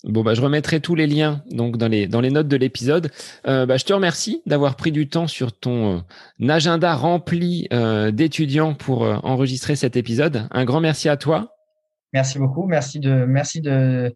[0.03, 3.11] Bon, bah, je remettrai tous les liens donc dans les, dans les notes de l'épisode.
[3.47, 6.03] Euh, bah, je te remercie d'avoir pris du temps sur ton
[6.41, 10.47] euh, agenda rempli euh, d'étudiants pour enregistrer cet épisode.
[10.51, 11.55] Un grand merci à toi.
[12.13, 12.67] Merci beaucoup.
[12.67, 14.13] Merci de, merci de,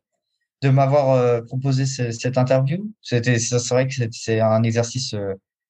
[0.61, 2.91] de m'avoir proposé cette interview.
[3.01, 5.15] C'était, c'est vrai que c'est un exercice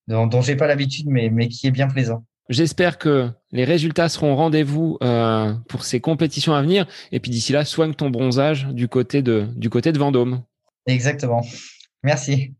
[0.07, 2.25] dont, dont j'ai pas l'habitude, mais, mais qui est bien plaisant.
[2.51, 6.85] J'espère que les résultats seront au rendez-vous euh, pour ces compétitions à venir.
[7.13, 10.43] Et puis d'ici là, soigne ton bronzage du côté de, du côté de Vendôme.
[10.85, 11.45] Exactement.
[12.03, 12.53] Merci.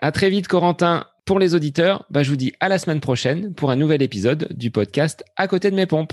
[0.00, 1.06] À très vite, Corentin.
[1.24, 4.48] Pour les auditeurs, bah, je vous dis à la semaine prochaine pour un nouvel épisode
[4.50, 6.12] du podcast À côté de mes pompes.